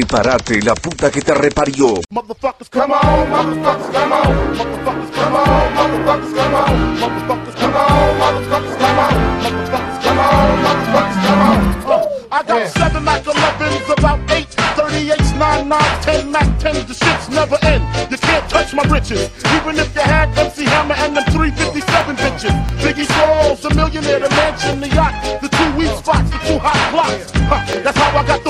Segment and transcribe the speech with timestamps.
[0.00, 2.00] Prepárate, la puta que te reparió.
[2.08, 4.56] Motherfuckers, come on, motherfuckers, come on.
[4.56, 7.00] Motherfuckers, come on, motherfuckers, come on.
[7.00, 9.14] Motherfuckers, come on, motherfuckers, come on.
[9.42, 11.60] Motherfuckers, come on, motherfuckers, come on.
[11.84, 14.48] Uh, I got seven Mac 11s, about eight
[14.80, 16.86] 38s, 9 9 10 Mac 10s.
[16.88, 17.84] The shit's never end.
[18.10, 19.28] You can't touch my riches.
[19.52, 22.56] Even if you had MC Hammer and them 357 bitches.
[22.80, 25.12] Biggie Smalls, a millionaire, the mansion, the yacht,
[25.42, 27.30] the two weak spots, the two hot blocks.
[27.50, 28.49] Huh, that's how I got the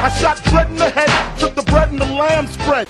[0.00, 2.86] I shot Dread in the head, took the bread and the lamb spread.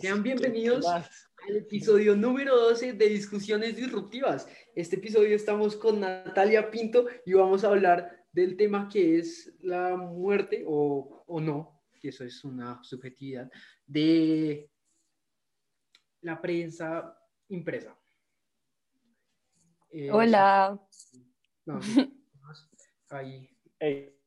[0.00, 4.48] Sean bienvenidos al episodio número 12 de Discusiones Disruptivas.
[4.74, 9.94] Este episodio estamos con Natalia Pinto y vamos a hablar del tema que es la
[9.94, 13.50] muerte o, o no, que eso es una subjetividad,
[13.86, 14.70] de
[16.22, 17.14] la prensa
[17.48, 17.94] impresa.
[19.90, 20.80] Eh, Hola.
[21.66, 21.80] No,
[23.10, 23.48] ahí.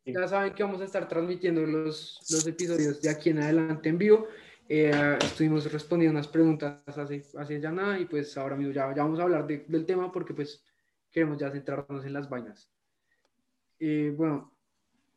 [0.06, 3.98] Ya saben que vamos a estar transmitiendo los, los episodios de aquí en adelante en
[3.98, 4.28] vivo.
[4.68, 9.04] Eh, estuvimos respondiendo unas preguntas hace, hace ya nada y pues ahora mismo ya, ya
[9.04, 10.64] vamos a hablar de- del tema porque pues
[11.12, 12.72] queremos ya centrarnos en las vainas.
[13.80, 14.56] Eh, bueno,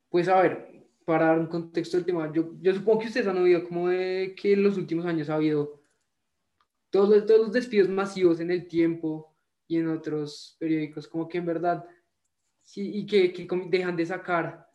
[0.09, 3.39] pues a ver, para dar un contexto del tema, yo, yo supongo que ustedes han
[3.39, 5.83] oído como de que en los últimos años ha habido
[6.91, 9.35] todos, todos los despidos masivos en el tiempo
[9.67, 11.85] y en otros periódicos, como que en verdad,
[12.63, 14.69] sí, y que, que dejan de sacar,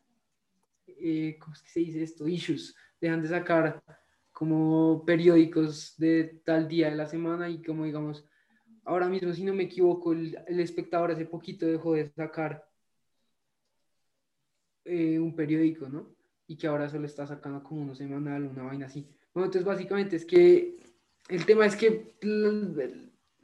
[0.87, 2.27] eh, ¿cómo es que se dice esto?
[2.27, 3.83] Issues, dejan de sacar
[4.31, 8.23] como periódicos de tal día de la semana y como digamos,
[8.83, 12.67] ahora mismo, si no me equivoco, el, el espectador hace poquito dejó de sacar
[14.89, 16.15] eh, un periódico, ¿no?
[16.47, 19.05] Y que ahora solo está sacando como uno semanal, una vaina así.
[19.33, 20.77] Bueno, entonces básicamente es que
[21.27, 22.13] el tema es que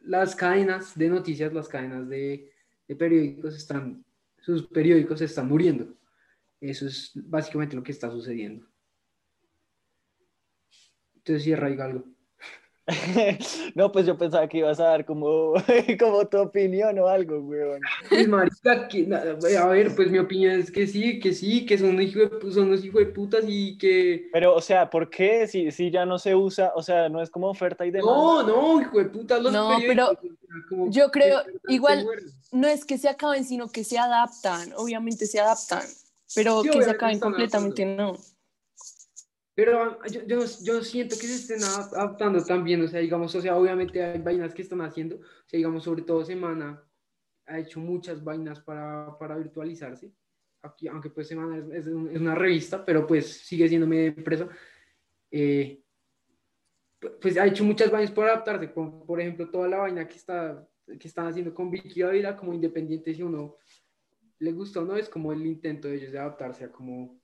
[0.04, 2.50] las cadenas de noticias, las cadenas de,
[2.88, 4.06] de periódicos están,
[4.44, 5.98] sus periódicos se están muriendo.
[6.60, 8.68] Eso es básicamente lo que está sucediendo.
[11.16, 12.06] Entonces cierra ahí algo.
[13.76, 15.54] No, pues yo pensaba que ibas a dar como,
[16.00, 17.82] como tu opinión o algo, weón.
[18.10, 21.78] Pues, marica, que, na- a ver, pues mi opinión es que sí, que sí, que
[21.78, 24.30] son unos hijos de, son unos hijos de putas y que...
[24.32, 25.48] Pero, o sea, ¿por qué?
[25.48, 28.14] Si, si ya no se usa, o sea, no es como oferta y demanda.
[28.14, 32.06] No, no, hijo de putas los No, periódicos, o sea, como yo creo, igual-.
[32.52, 34.74] No es que se acaben, sino que se adaptan.
[34.76, 35.82] Obviamente se adaptan,
[36.36, 38.18] pero Sí, que se acaben completamente no.
[39.56, 43.34] Pero ah, yo, yo, yo siento que se estén adap- adaptando también, o sea, digamos,
[43.36, 46.84] o sea, obviamente hay vainas que están haciendo, o sea, digamos, sobre todo Semana
[47.46, 50.12] ha hecho muchas vainas para, para virtualizarse,
[50.66, 54.08] Aquí, aunque pues Semana es, es un- es una revista, pero pues sigue siendo media
[54.08, 54.48] empresa,
[55.30, 55.84] eh,
[57.02, 60.16] pu- pues ha hecho muchas vainas para adaptarse, como por ejemplo toda la vaina que,
[60.16, 60.68] está,
[61.00, 63.58] que están haciendo con Vicky Ávila como independiente, si uno
[64.40, 67.22] le gusta o no, es como el intento de ellos de adaptarse a como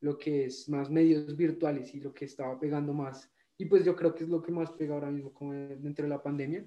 [0.00, 3.30] lo que es más medios virtuales y lo que estaba pegando más.
[3.56, 6.04] Y pues yo creo que es lo que más pega ahora mismo como de- dentro
[6.04, 6.64] de la pandemia.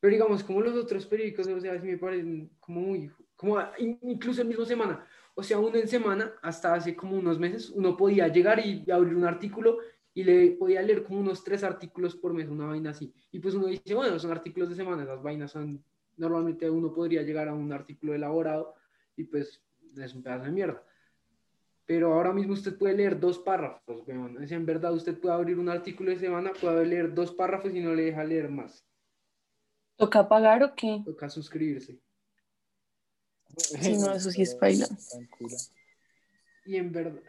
[0.00, 4.42] Pero digamos, como los otros periódicos, o sea, me parecen como muy, como in- incluso
[4.42, 5.04] el mismo semana.
[5.34, 9.14] O sea, uno en semana, hasta hace como unos meses, uno podía llegar y abrir
[9.14, 9.78] un artículo
[10.14, 13.12] y le podía leer como unos tres artículos por mes, una vaina así.
[13.30, 15.84] Y pues uno dice, bueno, son artículos de semana, las vainas son,
[16.16, 18.74] normalmente uno podría llegar a un artículo elaborado
[19.16, 19.62] y pues
[19.96, 20.84] es un pedazo de mierda
[21.88, 24.46] pero ahora mismo usted puede leer dos párrafos, weón.
[24.46, 27.80] Sea, en verdad usted puede abrir un artículo de semana, puede leer dos párrafos y
[27.80, 28.86] no le deja leer más.
[29.96, 31.00] ¿Toca pagar o qué?
[31.02, 31.98] Toca suscribirse.
[33.56, 34.58] Sí, no, eso sí es.
[34.58, 34.86] Tranquila.
[36.66, 37.22] Y en verdad,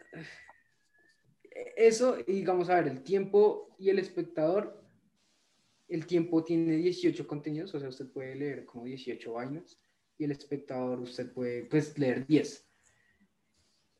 [1.74, 4.84] eso, y digamos, a ver, el tiempo y el espectador,
[5.88, 9.80] el tiempo tiene 18 contenidos, o sea, usted puede leer como 18 vainas,
[10.18, 12.69] y el espectador usted puede, pues, leer 10.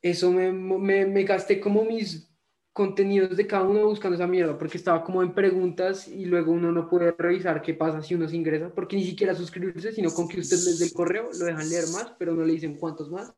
[0.03, 2.31] Eso me, me, me gasté como mis
[2.73, 6.73] contenidos de cada uno buscando esa mierda, porque estaba como en preguntas y luego uno
[6.73, 10.29] no puede revisar qué pasa si uno se ingresa, porque ni siquiera suscribirse, sino con
[10.29, 13.35] que usted desde el correo lo dejan leer más, pero no le dicen cuántos más.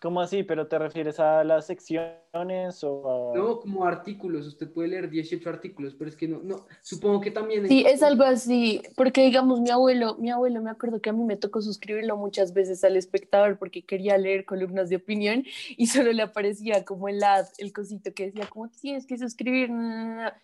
[0.00, 0.42] ¿Cómo así?
[0.42, 3.36] ¿Pero te refieres a las secciones o a...?
[3.36, 7.30] No, como artículos, usted puede leer 18 artículos, pero es que no, no, supongo que
[7.30, 7.66] también...
[7.66, 11.24] Sí, es algo así, porque digamos mi abuelo, mi abuelo me acuerdo que a mí
[11.24, 15.44] me tocó suscribirlo muchas veces al espectador porque quería leer columnas de opinión
[15.76, 19.70] y solo le aparecía como el ad, el cosito que decía como tienes que suscribir
[19.70, 20.42] na, na, na",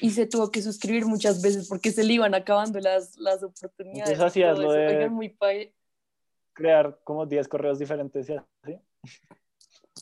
[0.00, 4.10] y se tuvo que suscribir muchas veces porque se le iban acabando las, las oportunidades.
[4.10, 5.52] Entonces hacías lo de- Oigan, muy pa-
[6.52, 8.34] crear como 10 correos diferentes y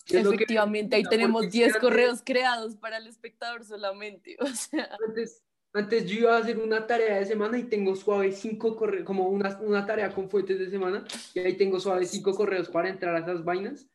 [0.09, 4.37] Efectivamente, ahí tenemos es que 10 antes- correos creados para el espectador solamente.
[4.41, 5.43] O sea, Antes,
[5.73, 9.29] Antes yo iba a hacer una tarea de semana y tengo suave cinco correos, como
[9.29, 11.05] una, una tarea con fuentes de semana,
[11.35, 13.87] y ahí tengo suave cinco correos para entrar a esas vainas.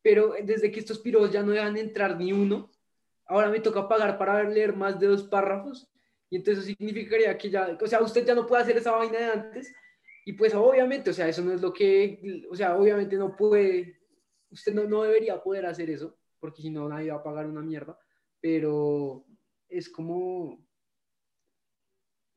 [0.00, 2.70] Pero desde que estos piros ya no dejan entrar ni uno,
[3.26, 5.88] ahora me toca pagar para leer más de dos párrafos.
[6.30, 9.18] Y entonces eso significaría que ya, o sea, usted ya no puede hacer esa vaina
[9.18, 9.74] de antes.
[10.24, 14.00] Y pues obviamente, o sea, eso no es lo que, o sea, obviamente no puede,
[14.52, 17.62] usted no, no debería poder hacer eso, porque si no nadie va a pagar una
[17.62, 17.98] mierda.
[18.40, 19.24] Pero
[19.68, 20.64] es como,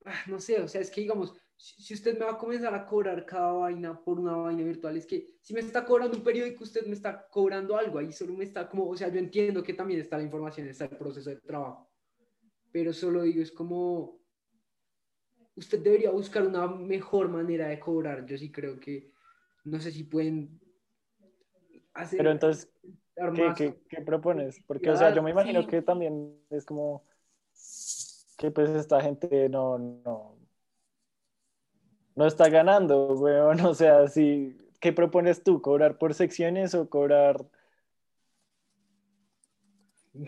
[0.06, 2.86] ah, no sé, o sea, es que digamos, si usted me va a comenzar a
[2.86, 6.64] cobrar cada vaina por una vaina virtual, es que si me está cobrando un periódico,
[6.64, 9.74] usted me está cobrando algo, ahí solo me está como, o sea, yo entiendo que
[9.74, 11.90] también está la información, está el proceso de trabajo,
[12.72, 14.22] pero solo digo, es como,
[15.56, 19.12] usted debería buscar una mejor manera de cobrar, yo sí creo que,
[19.64, 20.60] no sé si pueden
[22.18, 22.70] Pero entonces,
[23.36, 24.60] ¿qué, qué, qué propones?
[24.68, 25.68] Porque, o sea, yo me imagino Sí.
[25.68, 27.04] que también es como
[28.38, 30.38] que pues esta gente no, no,
[32.16, 33.60] no está ganando, weón.
[33.66, 35.62] O sea, si, ¿qué propones tú?
[35.62, 37.46] ¿Cobrar por secciones o cobrar...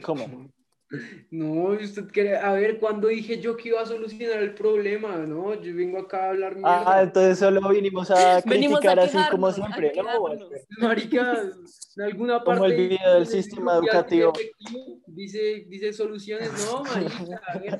[0.03, 0.25] ¿Cómo?
[1.31, 5.53] No, usted quiere, a ver, cuando dije yo que iba a solucionar el problema, ¿no?
[5.61, 7.01] Yo vengo acá a hablar Ah, mierda.
[7.03, 9.91] entonces solo vinimos a Venimos a criticar así como a siempre.
[9.95, 10.49] No, quejarnos.
[10.79, 11.41] Marica,
[11.97, 12.75] en alguna Como parte.
[12.75, 14.31] el video del sistema educativo.
[15.07, 17.79] Dice, dice soluciones, no, marica, a ver,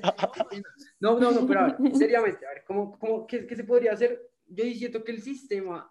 [1.00, 3.94] no, no, no, pero a ver, seriamente, a ver, ¿cómo, cómo, qué, qué se podría
[3.94, 4.22] hacer?
[4.48, 5.90] Yo sí siento que el sistema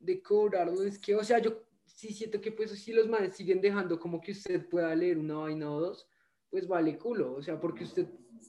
[0.00, 0.82] de cobrar, ¿no?
[0.82, 1.62] es que, o sea, yo
[1.98, 5.38] sí siento que pues si los manes siguen dejando como que usted pueda leer una
[5.38, 6.08] vaina o dos,
[6.48, 8.06] pues vale culo, o sea, porque usted,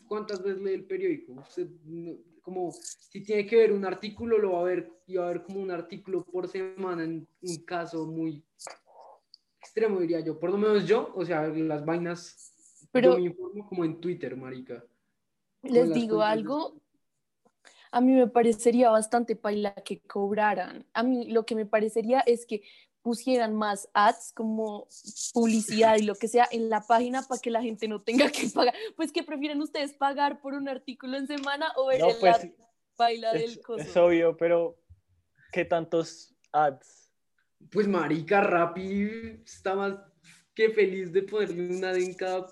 [0.07, 1.33] ¿cuántas veces lee el periódico?
[1.33, 1.67] Usted,
[2.43, 5.41] como, si tiene que ver un artículo, lo va a ver, y va a ver
[5.41, 8.43] como un artículo por semana en un caso muy
[9.59, 13.67] extremo, diría yo, por lo menos yo, o sea, las vainas, Pero- yo me informo
[13.67, 14.85] como en Twitter, marica.
[15.63, 16.75] Les digo algo,
[17.91, 20.85] a mí me parecería bastante paila que cobraran.
[20.93, 22.61] A mí lo que me parecería es que
[23.01, 24.87] pusieran más ads como
[25.33, 28.47] publicidad y lo que sea en la página para que la gente no tenga que
[28.53, 28.73] pagar.
[28.95, 32.43] Pues que prefieren ustedes pagar por un artículo en semana o ver No, el pues
[32.43, 33.81] es, del coso.
[33.81, 34.77] es obvio, pero
[35.51, 37.11] ¿qué tantos ads?
[37.71, 39.95] Pues marica, Rappi está más
[40.53, 42.47] que feliz de ponerle una de en cada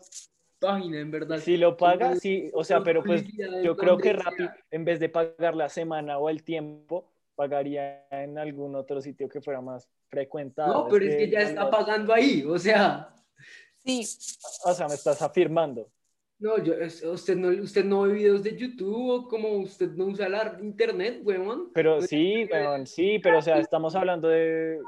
[0.59, 1.39] página, en verdad.
[1.39, 3.23] Si lo paga, sí, o sea, pero pues
[3.63, 8.38] yo creo que Rappi, en vez de pagar la semana o el tiempo, pagaría en
[8.39, 10.74] algún otro sitio que fuera más frecuentado.
[10.74, 13.13] No, pero es que ya está pagando ahí, o sea,
[13.78, 14.01] Sí,
[14.66, 15.89] O sea, me estás afirmando.
[16.39, 16.74] no, yo,
[17.13, 21.22] usted no, usted no ve videos de YouTube o como usted no usa la internet,
[21.24, 21.72] weón.
[21.74, 24.80] Pero Pues, sí, eh, weón, sí, pero o sea, estamos hablando de...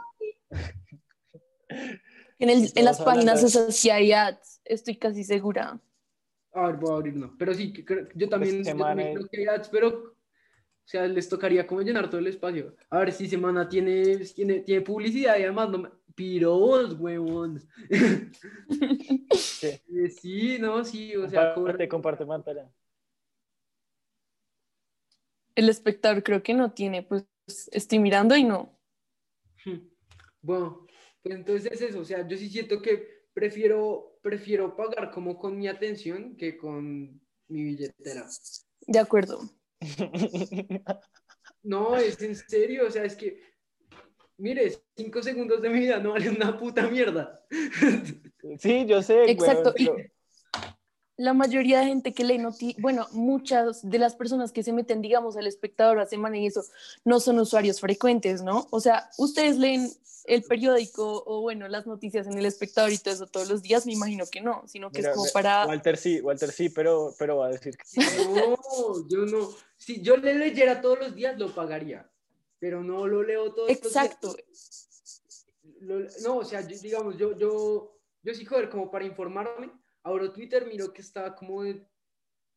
[2.40, 5.80] en, el- en las páginas de- ads, estoy casi segura.
[6.54, 7.36] A ver, voy a abrir uno.
[7.38, 7.72] Pero sí,
[8.16, 10.16] yo también, yo también creo que hay ads, pero,
[10.90, 12.76] o sea, les tocaría como llenar todo el espacio.
[12.90, 15.90] A ver si Semana tiene, tiene, tiene publicidad y además no me...
[16.16, 17.62] Piros, huevón.
[19.62, 22.72] Eh, Sí, no, sí, o sea, Comparte, comparte pantalla.
[25.56, 27.28] El espectador creo que no tiene, pues
[27.72, 28.76] estoy mirando y no.
[30.42, 30.88] Bueno,
[31.22, 35.56] pues entonces es eso, o sea, yo sí siento que prefiero, prefiero pagar como con
[35.56, 38.26] mi atención que con mi billetera.
[38.88, 39.59] De acuerdo.
[41.64, 43.42] No, es en serio, o sea, es que,
[44.38, 47.46] mire, cinco segundos de mi vida no valen una puta mierda.
[48.60, 49.30] Sí, yo sé.
[49.30, 49.96] Exacto, pero-
[51.20, 55.02] La mayoría de gente que lee noticias, bueno, muchas de las personas que se meten,
[55.02, 56.64] digamos, al espectador a semana y eso,
[57.04, 58.68] no son usuarios frecuentes, ¿no?
[58.72, 59.92] O sea, ustedes leen
[60.24, 63.86] el periódico o, bueno, las noticias en el espectador y todo eso todos los días,
[63.86, 65.66] me imagino que no, sino que Mira, es como para...
[65.68, 68.00] Walter sí, Walter sí, pero, pero va a decir que sí.
[68.00, 72.10] No, yo no, si yo le leyera todos los días, lo pagaría,
[72.60, 74.28] pero no lo leo todos Exacto.
[74.28, 75.50] los días.
[75.82, 77.92] Lo- no, o sea, yo- digamos, yo, yo,
[78.24, 79.70] yo sí, joder, como para informarme,
[80.04, 81.86] abro Twitter, miro que está como de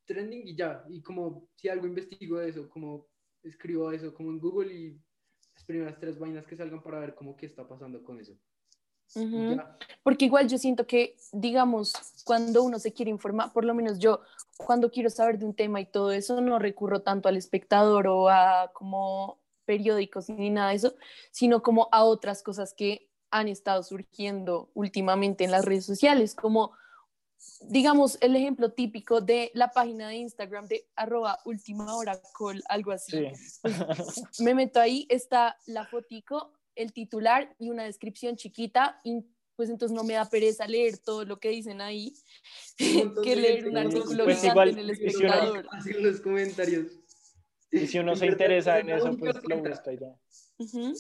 [0.05, 3.09] trending y ya, y como si algo investigo de eso, como
[3.43, 5.01] escribo eso como en Google y
[5.55, 8.37] las primeras tres vainas que salgan para ver cómo qué está pasando con eso.
[9.15, 9.57] Ujú.
[9.57, 9.79] ya.
[10.03, 11.93] Porque igual yo siento que, digamos,
[12.25, 14.21] cuando uno se quiere informar, por lo menos yo,
[14.57, 18.29] cuando quiero saber de un tema y todo eso, no recurro tanto al espectador o
[18.29, 20.95] a como periódicos ni nada de eso,
[21.31, 26.73] sino como a otras cosas que han estado surgiendo últimamente en las redes sociales, como,
[27.69, 32.93] digamos, el ejemplo típico de la página de Instagram de arroba última hora call, algo
[32.93, 33.63] así Sí.
[34.45, 39.95] me meto ahí, está la fotico, el titular y una descripción chiquita, in- pues entonces
[39.95, 42.15] no me da pereza leer todo lo que dicen ahí
[42.97, 45.67] montón que leer un artículo Pues igual, en el si uno- espectador.
[45.73, 46.87] Así en los comentarios.
[47.71, 50.15] Y si uno se interesa en eso, pues lo busca y ya.
[50.59, 50.91] Ujú.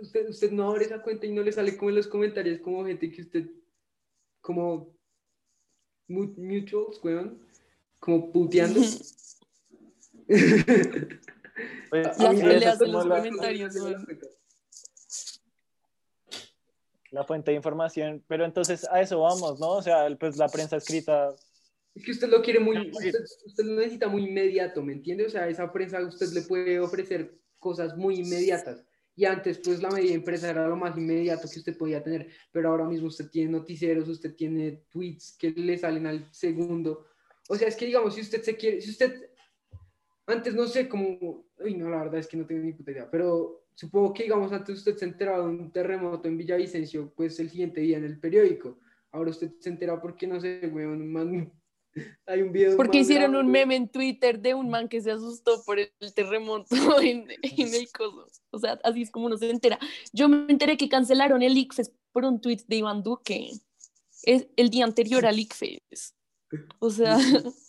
[0.00, 2.84] Usted, usted no abre esa cuenta y no le sale como en los comentarios como
[2.86, 3.46] gente que usted
[4.40, 4.96] como
[6.08, 7.38] mutuals, weón,
[7.98, 8.80] como puteando.
[11.90, 14.06] Pues, Las peleas los la, comentarios, weón.
[17.10, 18.22] la fuente de información.
[18.26, 19.70] Pero entonces a eso vamos, ¿no?
[19.70, 21.34] O sea, pues la prensa escrita.
[21.94, 23.12] Es que usted lo quiere muy, usted,
[23.46, 25.26] usted lo necesita muy inmediato, ¿me entiende?
[25.26, 28.84] O sea, esa prensa usted le puede ofrecer cosas muy inmediatas.
[29.18, 32.68] Y antes, pues la media empresa era lo más inmediato que usted podía tener, pero
[32.68, 37.04] ahora mismo usted tiene noticieros, usted tiene tweets que le salen al segundo.
[37.48, 39.28] O sea, es que digamos, si usted se quiere, si usted,
[40.24, 43.10] antes no sé cómo, uy, no, la verdad es que no tengo ni puta idea,
[43.10, 47.50] pero supongo que digamos, antes usted se enteraba de un terremoto en Villavicencio, pues el
[47.50, 48.78] siguiente día en el periódico.
[49.10, 51.52] Ahora usted se entera porque, no sé, weón, man-
[52.26, 52.70] hay un video.
[52.70, 55.78] de un Porque hicieron un meme en Twitter de un man que se asustó por
[55.78, 56.68] el terremoto
[57.00, 58.28] en, en el coso.
[58.50, 59.78] O sea, así es como uno se entera.
[60.12, 63.50] Yo me enteré que cancelaron el ICFES por un tweet de Iván Duque.
[64.22, 66.14] Es el día anterior al ICFES.
[66.78, 67.18] O sea,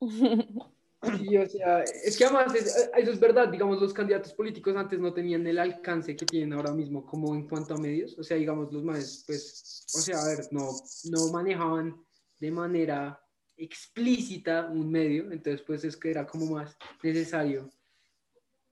[1.02, 4.98] Sí, o sea, es que además es- eso es verdad, digamos, los candidatos políticos antes
[4.98, 8.36] no tenían el alcance que tienen ahora mismo, como en cuanto a medios, o sea,
[8.36, 10.68] digamos, los más, pues, o sea, a ver, no,
[11.10, 12.04] no manejaban
[12.38, 13.18] de manera
[13.56, 17.70] explícita un medio, entonces pues es que era como más necesario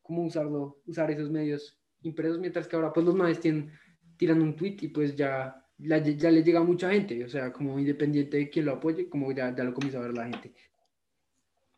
[0.03, 3.73] como usarlo, usar esos medios impresos, mientras que ahora pues los más tienen,
[4.17, 7.53] tiran un tweet y pues ya, la- ya le llega a mucha gente, o sea,
[7.53, 10.55] como independiente de quién lo apoye, como ya, ya lo comienza a ver la gente.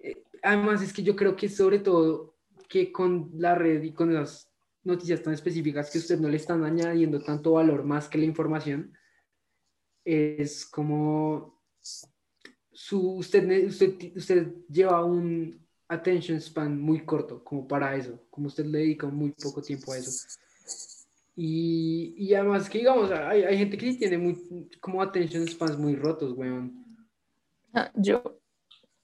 [0.01, 2.37] Eh, además es que yo creo que sobre todo
[2.69, 4.51] que con la red y con las
[4.85, 8.97] noticias tan específicas que usted no le están añadiendo tanto valor más que la información,
[10.05, 11.61] es como
[12.73, 18.65] su, usted, usted, usted lleva un attention span muy corto como para eso, como usted
[18.65, 20.29] le dedica muy poco tiempo a eso.
[21.37, 25.77] Y, y además que digamos, hay, hay gente que sí tiene muy, como attention spans
[25.77, 26.87] muy rotos, weón.
[27.75, 28.41] Ah, yo.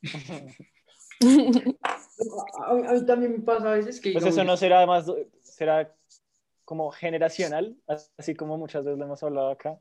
[2.64, 5.06] A, a mí también me pasa a veces que Pues eso no será más,
[5.42, 5.92] será
[6.64, 7.76] como generacional,
[8.18, 9.78] así como muchas veces lo hemos hablado acá.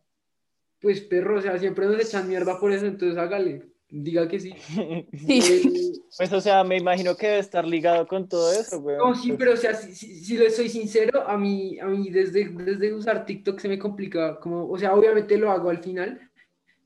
[0.80, 4.54] pues perro, o sea, siempre nos echan mierda por eso, entonces hágale, diga que sí.
[5.14, 5.40] Sí.
[5.44, 8.96] Eh, Pues o sea, me imagino que debe estar ligado con todo eso, güey.
[8.98, 12.10] No, sí, pero o sea, si, si, si le soy sincero, a mí, a mí
[12.10, 16.22] desde, desde usar TikTok se me complica, como, o sea, obviamente lo hago al final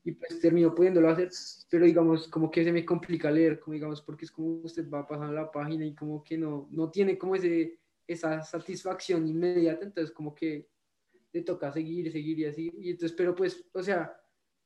[0.04, 1.30] y pues termino pudiéndolo hacer,
[1.68, 5.06] pero digamos, como que se me complica leer, como digamos, porque es como usted va
[5.06, 10.14] pasando la página y como que no, no tiene como ese, esa satisfacción inmediata, entonces
[10.14, 10.68] como que
[11.32, 14.16] le toca seguir, seguir y así, y entonces, pero pues, o sea,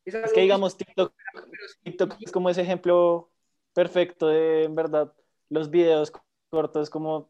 [0.04, 1.12] es, Es que digamos, TikTok,
[1.82, 3.30] TikTok es como ese ejemplo
[3.72, 5.12] perfecto de, en verdad,
[5.48, 6.12] los videos
[6.50, 7.28] cortos como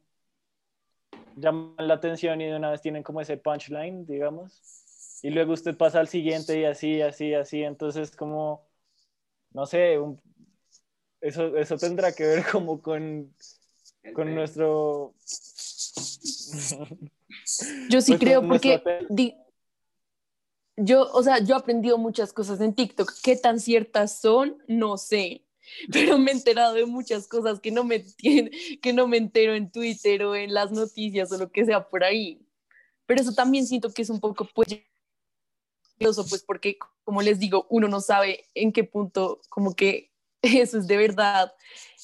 [1.36, 4.83] llaman la atención y de una vez tienen como ese punchline, digamos.
[5.24, 7.62] Y luego usted pasa al siguiente y así, así, así.
[7.62, 8.68] Entonces, como,
[9.54, 10.20] no sé, un-
[11.22, 13.34] eso, eso tendrá que ver como con,
[14.14, 15.14] con nuestro...
[17.88, 19.34] Yo sí Pues, creo porque di-
[20.76, 23.10] yo, o sea, yo he aprendido muchas cosas en TikTok.
[23.22, 24.58] ¿Qué tan ciertas son?
[24.68, 25.46] No sé.
[25.90, 28.04] Pero me he enterado de muchas cosas que no me
[28.82, 32.04] que no me entero en Twitter o en las noticias o lo que sea por
[32.04, 32.46] ahí.
[33.06, 34.68] Pero eso también siento que es un poco pues
[35.98, 40.10] pues porque como les digo, uno no sabe en qué punto como que
[40.42, 41.52] eso es de verdad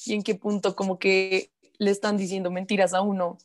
[0.05, 3.37] y en qué punto como que le están diciendo mentiras a uno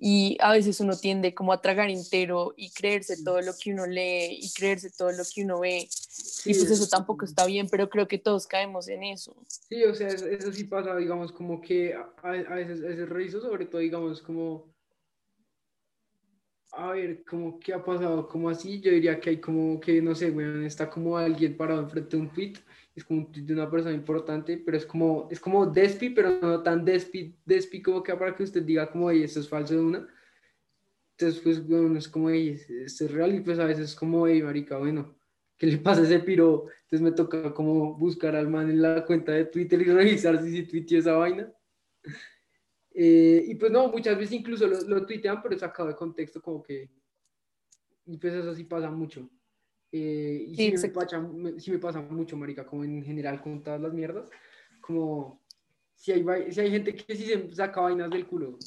[0.00, 3.86] y a veces uno tiende como a tragar entero y creerse todo lo que uno
[3.86, 5.88] lee y creerse todo lo que uno ve
[6.46, 9.34] y pues eso tampoco está bien, pero creo que todos caemos en eso.
[9.48, 13.66] Sí, o sea, eso, sí pasa, digamos, como que a veces, a veces reviso, sobre
[13.66, 14.73] todo, digamos, como,
[16.76, 18.28] a ver, como, ¿qué ha pasado?
[18.28, 21.82] Como así, yo diría que hay como, que, no sé, bueno, está como alguien parado
[21.82, 22.54] enfrente de un tweet,
[22.94, 26.38] es como un tweet de una persona importante, pero es como, es como despi, pero
[26.40, 29.74] no tan despi, despi como que para que usted diga como, oye, esto es falso
[29.74, 30.08] de una.
[31.16, 34.22] Entonces, pues, bueno, es como, oye, esto es real, y pues a veces es como,
[34.22, 35.16] oye, marica, bueno,
[35.56, 36.66] ¿qué le pasa a ese piro?
[36.82, 40.50] Entonces me toca como buscar al man en la cuenta de Twitter y revisar si
[40.50, 41.52] sí tuiteó esa vaina.
[42.94, 46.62] Eh, y pues no, muchas veces incluso lo, lo tuitean, pero sacado de contexto como
[46.62, 46.88] que...
[48.06, 49.28] Y pues eso sí pasa mucho.
[49.90, 53.40] Eh, y Sí, sí, me pasa, me- sí me pasa mucho, marica, como en general
[53.42, 54.28] con todas las mierdas.
[54.80, 55.40] Como
[55.94, 58.58] si hay, si hay gente que sí se saca vainas del culo.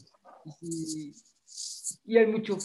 [0.62, 1.14] Y,
[2.06, 2.58] y hay mucho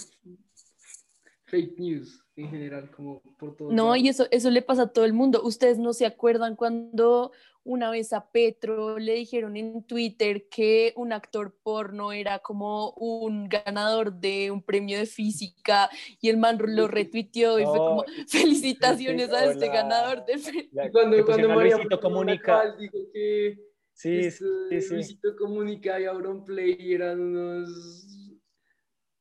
[1.46, 3.70] fake news en general, como por todo.
[3.70, 5.42] No, y eso, eso le pasa a todo el mundo.
[5.44, 7.32] Ustedes no se acuerdan cuando
[7.64, 13.48] una vez a Petro le dijeron en Twitter que un actor porno era como un
[13.48, 15.88] ganador de un premio de física
[16.20, 20.68] y el man lo retuiteó y fue No, como felicitaciones a este ganador de fe-".
[20.72, 22.74] Ya, Y cuando, que cuando María comunica.
[22.76, 24.94] Dijo que Sí, este, sí, sí.
[24.94, 28.38] Luisito Comunica y Auron Play eran unos...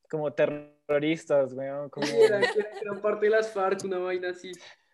[0.10, 1.90] Como terroristas, weón.
[1.90, 2.06] Como...
[2.08, 4.52] Eran, eran- eran parte de las FARC, una vaina así.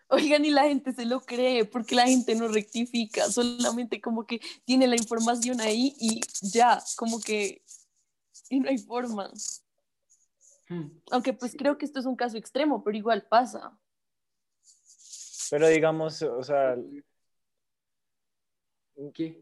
[0.10, 4.40] Oigan, y la gente se lo cree porque la gente no rectifica, solamente como que
[4.64, 7.62] tiene la información ahí y ya, como que
[8.50, 9.32] y no hay forma.
[10.70, 10.88] Hmm.
[11.12, 13.78] Aunque pues creo que esto es un caso extremo, pero igual pasa.
[15.50, 16.76] Pero digamos, o sea,
[19.14, 19.42] ¿Qué?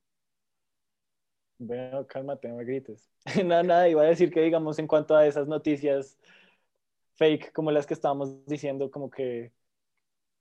[1.57, 3.09] bueno, cálmate, no me grites.
[3.45, 6.17] nada, nada, iba a decir que digamos en cuanto a esas noticias
[7.15, 9.51] fake como las que estábamos diciendo, como que,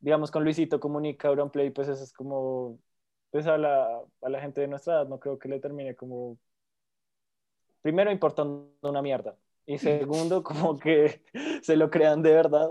[0.05, 2.79] digamos, con Luisito Comunica, Auronplay, pues eso es como,
[3.31, 6.37] pues a la, a la gente de nuestra edad no creo que le termine como,
[7.81, 9.35] primero importando una mierda,
[9.65, 11.23] y segundo como que
[11.63, 12.71] se lo crean de verdad.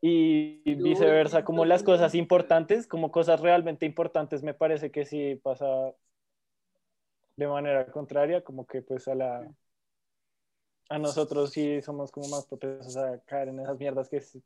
[0.00, 5.66] Y viceversa, como las cosas importantes, como cosas realmente importantes, me parece que sí pasa
[7.36, 9.48] de manera contraria, como que pues a la
[10.88, 14.42] a nosotros sí somos como más propensos a caer en esas mierdas que sí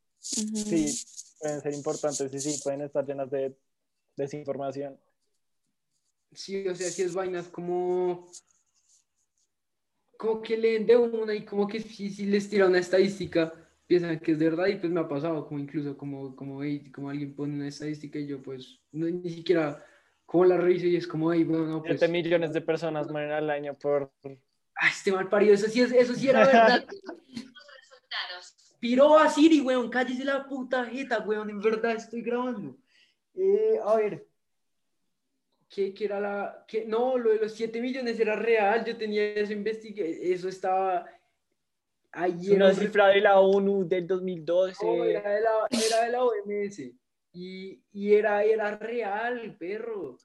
[1.39, 3.57] pueden ser importantes y sí pueden estar llenas de
[4.17, 4.99] desinformación.
[6.33, 8.29] Sí, o sea, sí es vainas como...
[10.19, 13.53] Como que leen de una y como que si, si les tira una estadística,
[13.87, 16.91] piensan que es de verdad y pues me ha pasado como incluso como, como, "Ey",
[16.91, 19.85] como alguien pone una estadística y yo pues no, ni siquiera
[20.25, 22.01] como la reviso y es como, hey, bueno, no, pues...
[22.01, 24.11] 7 millones de personas mueren al año por...
[24.25, 26.87] Ay, este mal parido, eso sí, es, eso sí era verdad.
[28.79, 32.77] Piró a Siri, weón, cállese la puta jeta, weón, en verdad estoy grabando.
[33.35, 34.27] Eh, a ver,
[35.69, 36.65] ¿qué, qué era la...?
[36.67, 36.85] qué?
[36.85, 41.07] No, lo de los 7 millones era real, yo tenía eso investigué, eso estaba...
[41.07, 44.87] Es Ayer una cifra de la ONU del 2012.
[44.87, 46.79] No, era de la, era de la OMS.
[47.33, 50.17] Y, y era, era real, perro.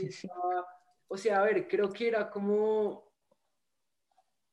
[0.00, 0.66] Y estaba-
[1.06, 3.12] o sea, a ver, creo que era como,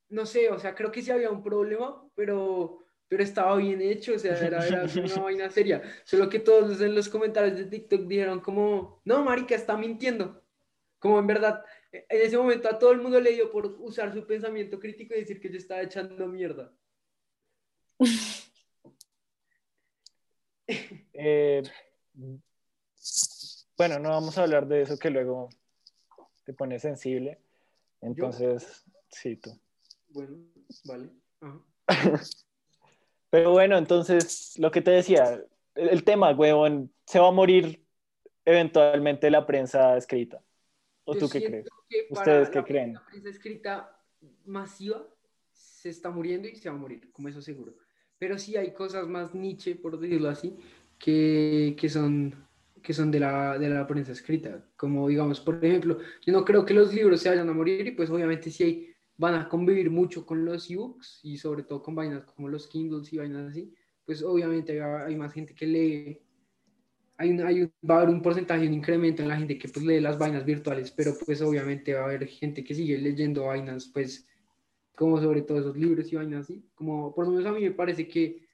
[0.09, 2.78] no sé, o sea, creo que sí había un problema, pero,
[3.09, 5.81] pero estaba bien hecho, o sea, era, era una vaina seria.
[6.03, 10.43] Solo que todos en los comentarios de TikTok dijeron como, no, marica, está mintiendo.
[10.99, 14.27] Como en verdad, en ese momento a todo el mundo le dio por usar su
[14.27, 16.71] pensamiento crítico y decir que yo estaba echando mierda.
[21.13, 21.63] Eh,
[23.75, 25.49] bueno, no vamos a hablar de eso que luego
[26.43, 27.41] te pone sensible.
[28.01, 29.59] Entonces, sí, tú.
[30.09, 30.37] Bueno,
[30.85, 31.09] vale.
[31.41, 31.59] Ajá.
[33.29, 35.41] Pero bueno, entonces, lo que te decía,
[35.75, 37.83] el, el tema, huevón, se va a morir
[38.45, 40.41] eventualmente la prensa escrita.
[41.03, 41.67] ¿O Yo tú qué crees?
[41.87, 42.93] que ¿Ustedes qué creen?
[42.93, 43.99] La prensa escrita
[44.45, 45.05] masiva
[45.51, 47.73] se está muriendo y se va a morir, como eso seguro.
[48.17, 50.57] Pero sí hay cosas más niche, por decirlo así,
[50.97, 52.35] que, que son,
[52.81, 54.65] que son de, la, de la prensa escrita.
[54.75, 57.91] Como digamos, por ejemplo, yo no creo que los libros se vayan a morir y
[57.91, 58.88] pues obviamente sí hay,
[59.19, 63.11] van a convivir mucho con los ebooks y sobre todo con vainas como los Kindles
[63.13, 63.73] y vainas así.
[64.05, 66.21] Pues obviamente hay, más gente que lee
[67.17, 69.67] hay un- hay un- va a haber un porcentaje, un incremento en la gente que
[69.67, 73.43] pues lee las vainas virtuales, pero pues obviamente va a haber gente que sigue leyendo
[73.47, 74.25] vainas, pues
[74.95, 77.71] como sobre todo esos libros y vainas así, como por lo menos a mí me
[77.71, 78.47] parece que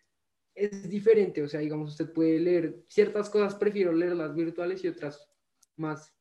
[0.56, 5.30] es diferente, o sea, digamos, usted puede leer ciertas cosas, prefiero leerlas virtuales y otras
[5.76, 6.16] más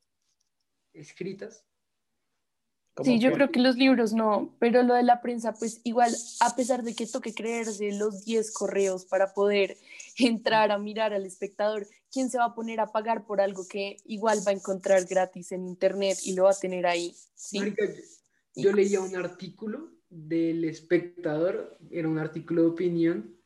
[0.93, 1.67] escritas.
[2.95, 3.35] ¿Cómo Sí, yo que?
[3.35, 6.95] creo que los libros no, pero lo de la prensa, pues igual, a pesar de
[6.95, 9.77] que toque creerse los 10 correos para poder
[10.19, 13.97] entrar a mirar al espectador, ¿quién se va a poner a pagar por algo que
[14.05, 17.13] igual va a encontrar gratis en internet y lo va a tener ahí?
[17.35, 17.59] ¿sí?
[17.59, 17.85] Marica,
[18.55, 23.37] yo leía un artículo del espectador, era un artículo de opinión,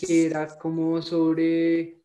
[0.00, 2.02] que era como sobre,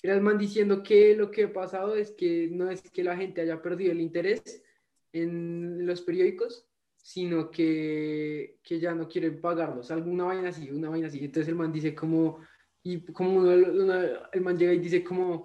[0.00, 3.16] era el man diciendo que lo que ha pasado es que no es que la
[3.16, 4.62] gente haya perdido el interés
[5.12, 11.08] en los periódicos, sino que, que ya no quieren pagarlos, alguna vaina así, una vaina
[11.08, 11.18] así.
[11.24, 12.38] Entonces el man dice como,
[12.82, 13.50] y como uno-
[13.84, 15.42] una- el man llega y dice como,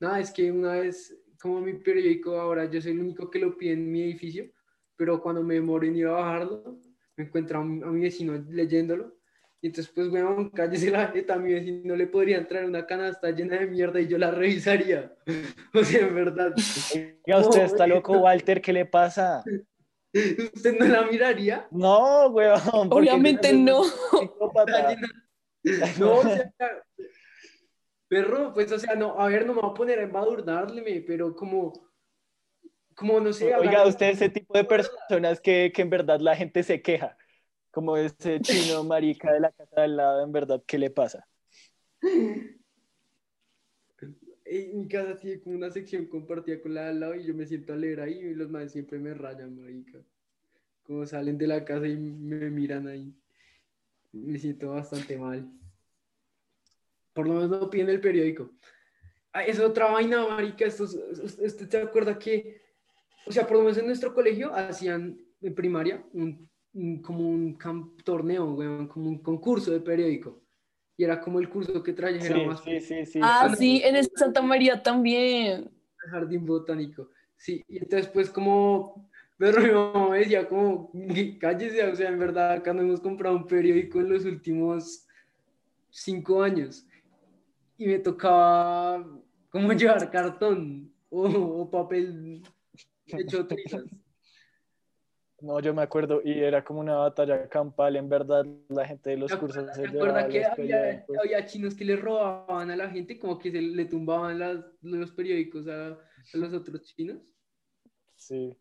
[0.00, 3.56] nada, es que una vez, como mi periódico ahora, yo soy el único que lo
[3.56, 4.50] pide en mi edificio,
[4.96, 6.80] pero cuando me demoro en ir a bajarlo,
[7.16, 9.15] me encuentro a, mi- a mi vecino leyéndolo.
[9.66, 13.32] Y entonces, pues, weón, cállese la jeta, a mi vecino le podrían traer una canasta
[13.32, 15.12] llena de mierda y yo la revisaría.
[15.74, 16.54] o sea, en verdad.
[16.94, 19.42] Oiga, usted No, está loco, Walter, ¿qué le pasa?
[20.14, 21.66] ¿Usted no la miraría?
[21.72, 22.60] No, weón.
[22.92, 23.82] Obviamente no.
[25.98, 26.52] No, o sea,
[28.06, 31.34] perro, pues, o sea, no, a ver, no me voy a poner a embadurnarle, pero
[31.34, 31.72] como,
[32.94, 36.20] como, no sé, Oiga, hablar- usted es ese tipo de personas que, que en verdad
[36.20, 37.18] la gente se queja,
[37.76, 41.28] como ese chino marica de la casa del lado, en verdad, ¿qué le pasa?
[44.72, 47.44] Mi casa tiene como una sección compartida con la de al lado y yo me
[47.44, 50.02] siento a leer ahí y los madres siempre me rayan, marica.
[50.84, 53.14] Como salen de la casa y me miran ahí.
[54.10, 55.46] Me siento bastante mal.
[57.12, 58.52] Por lo menos no piden el periódico.
[59.34, 60.66] Ah, es otra vaina, marica.
[60.66, 62.62] ¿Usted se acuerda que,
[63.26, 66.48] o sea, por lo menos en nuestro colegio hacían en primaria un-
[67.02, 70.42] como un camp- torneo, weón, como un concurso de periódico.
[70.96, 73.20] Y era como el curso que trajera Sí, más sí, sí, sí.
[73.22, 75.70] Ah, sí, en el Santa María también.
[76.10, 77.10] jardín botánico.
[77.36, 80.90] Sí, y entonces pues como, pero mi mamá me decía como,
[81.40, 85.06] cállese, o sea, en verdad acá no hemos comprado un periódico en los últimos
[85.90, 86.86] cinco años.
[87.78, 89.06] Y me tocaba
[89.50, 92.42] como llevar cartón o, o papel
[93.06, 93.84] hecho trizas.
[95.46, 99.16] No, yo me acuerdo, y era como una batalla campal, en verdad, la gente de
[99.16, 102.76] los ¿Te cursos se te llevaba acuerdas que había, había chinos que le robaban a
[102.76, 105.96] la gente, como que se le tumbaban las- los periódicos a, a
[106.36, 107.18] los otros chinos?
[108.16, 108.56] Sí.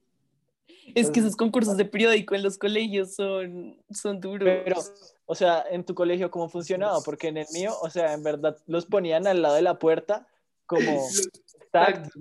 [0.93, 4.47] Es que esos concursos de periódico en los colegios son, son duros.
[4.63, 4.77] Pero,
[5.25, 6.99] o sea, en tu colegio, ¿cómo funcionaba?
[7.03, 10.27] Porque en el mío, o sea, en verdad, los ponían al lado de la puerta
[10.67, 11.07] como.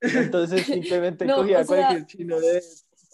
[0.00, 2.62] Entonces simplemente No, cogía o sea- cualquier chino de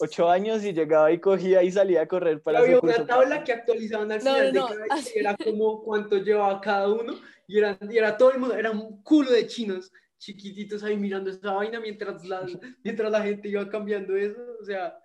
[0.01, 3.53] ocho años y llegaba y cogía y salía a correr para había una tabla que
[3.53, 4.87] actualizaban al No, final no, de no.
[4.87, 7.13] cada y era como cuánto llevaba cada uno
[7.47, 11.29] y era, y era todo el mundo, era un culo de chinos chiquititos ahí mirando
[11.31, 12.45] esa vaina mientras la,
[12.83, 14.97] mientras la gente iba cambiando eso, o sea,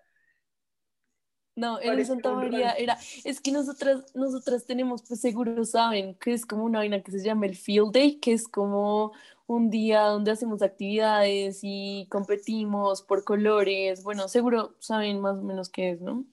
[1.54, 6.44] No, en Santa María era, es que nosotras, nosotras tenemos, pues seguro saben, que es
[6.44, 9.12] como una vaina que se llama el Field Day, que es como
[9.46, 14.02] un día donde hacemos actividades y competimos por colores.
[14.02, 16.24] Bueno, seguro saben más o menos qué es, ¿no?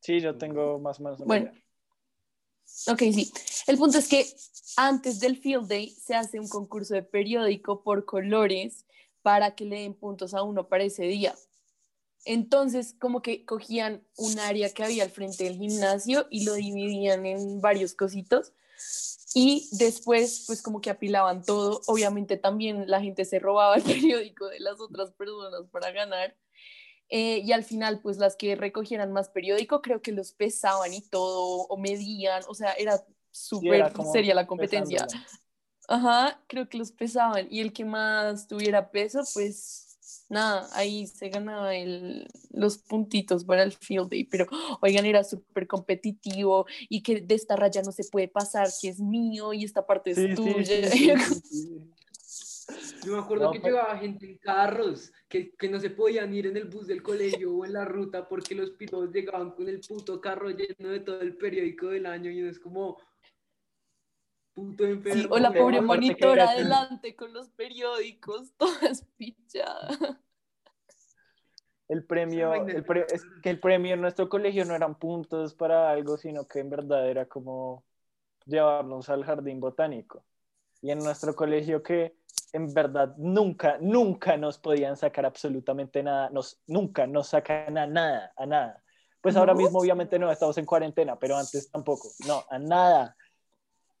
[0.00, 1.18] Sí, yo tengo más o menos.
[1.18, 1.50] Bueno.
[1.50, 1.62] idea.
[2.92, 3.32] Ok, sí.
[3.66, 4.26] El punto es que
[4.76, 8.86] antes del Field Day se hace un concurso de periódico por colores
[9.22, 11.34] para que le den puntos a uno para ese día.
[12.24, 17.24] Entonces, como que cogían un área que había al frente del gimnasio y lo dividían
[17.26, 18.52] en varios cositos.
[19.40, 21.80] Y después, pues como que apilaban todo.
[21.86, 26.36] Obviamente también la gente se robaba el periódico de las otras personas para ganar.
[27.08, 31.02] Eh, y al final, pues las que recogieran más periódico, creo que los pesaban y
[31.02, 35.06] todo, o medían, o sea, era súper seria la competencia.
[35.86, 37.46] Ajá, creo que los pesaban.
[37.48, 39.87] Y el que más tuviera peso, pues
[40.28, 44.24] nada, ahí se ganaba el, los puntitos para el field day.
[44.24, 44.46] Pero,
[44.82, 49.00] oigan, era súper competitivo y que de esta raya no se puede pasar, que es
[49.00, 50.90] mío y esta parte Sí, es sí, tuya.
[50.90, 51.92] sí, sí, sí.
[53.06, 56.32] yo me acuerdo No, que pero- llevaba gente en carros, que, que no se podían
[56.34, 59.68] ir en el bus del colegio o en la ruta porque los pilotos llegaban con
[59.68, 62.98] el puto carro lleno de todo el periódico del año y uno es como
[64.58, 65.22] puto enfermo.
[65.22, 70.20] Sí, o la pobre monitora adelante con los periódicos, toda espichada.
[71.86, 75.54] El premio, el es pre- es que el premio en nuestro colegio no eran puntos
[75.54, 77.84] para algo, sino que en verdad era como
[78.44, 80.24] llevarnos al jardín botánico.
[80.82, 82.16] Y en nuestro colegio que
[82.52, 88.32] en verdad nunca, nunca nos podían sacar absolutamente nada, nos, nunca nos sacan a nada,
[88.36, 88.82] a nada.
[89.20, 93.16] Pues ahora mismo obviamente no, estamos en cuarentena, pero antes tampoco, no, a nada.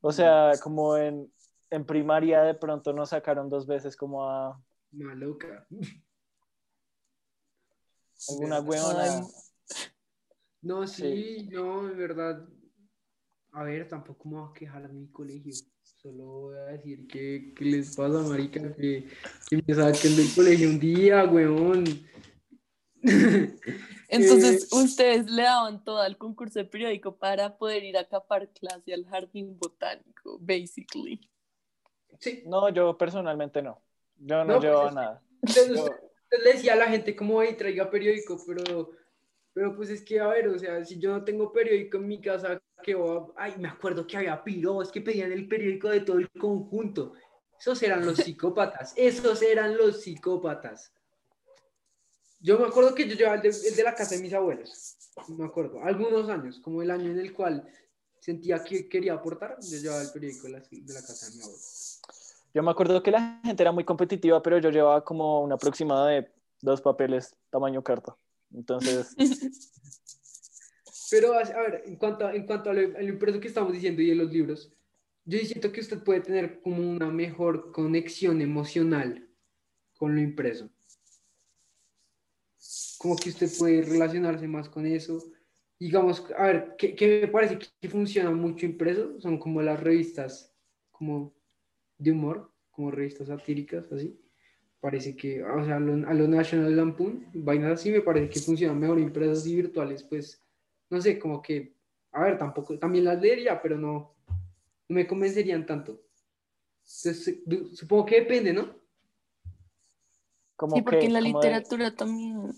[0.00, 1.32] O sea, como en,
[1.70, 4.60] en primaria de pronto nos sacaron dos veces como a
[4.92, 5.66] Maloca.
[8.28, 9.26] alguna huevona.
[10.62, 12.48] No, sí, no, en verdad.
[13.52, 15.52] A ver, tampoco me voy a quejar de mi colegio.
[15.82, 19.08] Solo voy a decir que, que les pasa, marica, que,
[19.48, 21.84] que me saquen del colegio un día, weón.
[24.08, 28.48] Entonces, Eh, ustedes le daban todo al concurso de periódico para poder ir a capar
[28.50, 31.20] clase al jardín botánico, basically.
[32.18, 33.80] sí, No, yo personalmente no.
[34.16, 35.22] Yo no, No, llevaba pues es- nada.
[35.42, 38.90] entonces Yo- usted le decía a la gente como, hey, traiga periódico, pero,
[39.52, 42.20] pero pues es que, a ver, o sea, si yo no tengo periódico en mi
[42.20, 46.00] casa, que voy a- Ay, me acuerdo que había piros que pedían el periódico de
[46.00, 47.12] todo el conjunto.
[47.60, 50.92] Esos eran los psicópatas, esos eran los psicópatas.
[52.40, 54.96] Yo me acuerdo que yo llevaba el de, el de la casa de mis abuelos,
[55.28, 57.68] me acuerdo, algunos años, como el año en el cual
[58.20, 61.42] sentía que quería aportar, yo llevaba el periódico de la, de la casa de mi
[61.42, 61.58] abuelo.
[62.54, 66.06] Yo me acuerdo que la gente era muy competitiva, pero yo llevaba como un aproximado
[66.06, 68.16] de dos papeles tamaño carta.
[68.54, 69.14] Entonces,
[71.10, 73.72] Pero, a ver, en cuanto, a- en cuanto a lo, a lo impreso que estamos
[73.72, 74.70] diciendo y de los libros,
[75.24, 79.28] yo siento que usted puede tener como una mejor conexión emocional
[79.96, 80.70] con lo impreso.
[82.98, 85.24] Como que usted puede relacionarse más con eso.
[85.78, 89.20] Digamos, a ver, ¿qué, qué me parece que funciona mucho impreso?
[89.20, 90.52] Son como las revistas,
[90.90, 91.32] como
[91.98, 94.18] de humor, como revistas satíricas, así.
[94.80, 98.40] Parece que, o sea, a lo, a lo National Lampoon, vainas así, me parece que
[98.40, 100.42] funcionan mejor impresas y virtuales, pues,
[100.90, 101.74] no sé, como que,
[102.12, 104.14] a ver, tampoco, también las leería, pero no,
[104.88, 106.00] no me convencerían tanto.
[106.84, 107.40] Entonces,
[107.74, 108.76] supongo que depende, ¿no?
[110.56, 112.52] Como Sí, porque que- en la como de- literatura también.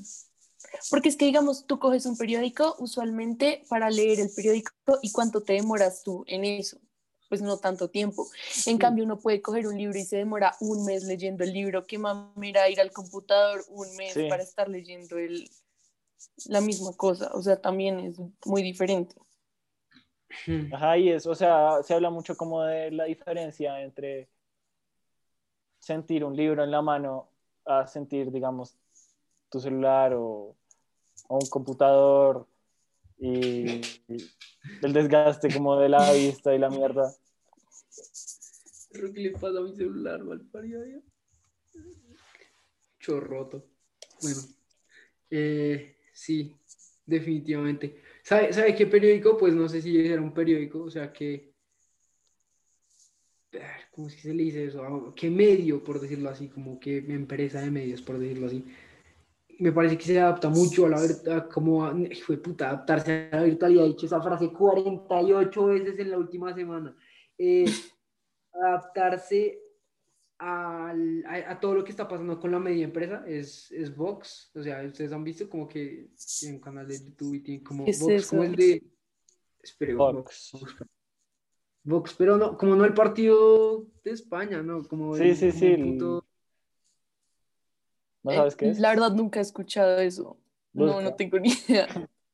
[0.90, 5.42] Porque es que, digamos, tú coges un periódico usualmente para leer el periódico y cuánto
[5.42, 6.78] te demoras tú en eso.
[7.28, 8.26] Pues no tanto tiempo.
[8.66, 11.86] En cambio, uno puede coger un libro y se demora un mes leyendo el libro.
[11.86, 14.28] Qué mamera ir al computador un mes Sí.
[14.28, 15.48] para estar leyendo el,
[16.46, 17.30] la misma cosa.
[17.34, 19.14] O sea, también es muy diferente.
[20.72, 24.28] Ajá, y eso, o sea, se habla mucho como de la diferencia entre
[25.78, 27.30] sentir un libro en la mano
[27.64, 28.76] a sentir, digamos,
[29.50, 30.56] tu celular o,
[31.28, 32.46] o un computador
[33.18, 33.80] y,
[34.82, 37.12] el desgaste como de la vista y la mierda.
[38.92, 40.82] Creo que le pasa a mi celular, mal parido.
[42.98, 43.66] Chorroto.
[44.22, 44.40] Bueno,
[45.30, 46.56] eh, sí,
[47.06, 48.00] definitivamente.
[48.22, 49.36] ¿Sabe, ¿Sabe qué periódico?
[49.36, 51.50] Pues no sé si era un periódico, o sea que.
[53.92, 54.82] ¿Cómo es que se le dice eso?
[54.82, 56.48] Ah, ¿Qué medio, por decirlo así?
[56.48, 58.64] Como que empresa de medios, por decirlo así.
[59.60, 63.36] Me parece que se adapta mucho a la verdad, como a, de puta, adaptarse a
[63.36, 63.84] la virtualidad.
[63.84, 66.96] He dicho esa frase 48 veces en la última semana.
[67.36, 67.64] Eh,
[68.52, 69.60] adaptarse
[70.38, 74.50] al- a, a todo lo que está pasando con la media empresa es, es Vox.
[74.54, 77.84] O sea, ustedes han visto como que tienen un canal de YouTube y tienen como
[77.84, 78.82] ¿Qué es Vox, como el de.
[79.62, 80.50] Espere, Vox.
[80.52, 80.76] Vox.
[81.82, 84.82] Vox, pero no, como no el partido de España, ¿no?
[84.88, 85.80] Como Sí, el- sí, como sí, el
[88.22, 88.78] ¿No sabes qué Eh, es?
[88.80, 90.36] La verdad, nunca he escuchado eso.
[90.72, 91.02] No, Busca.
[91.02, 91.86] no tengo ni idea.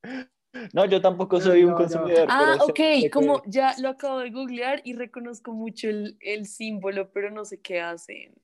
[0.72, 1.76] No, yo tampoco soy un ya, ya.
[1.76, 2.26] consumidor.
[2.30, 6.16] Ah, pero sé- ok, que- como ya lo acabo de googlear y reconozco mucho el,
[6.20, 8.34] el símbolo, pero no sé qué hacen.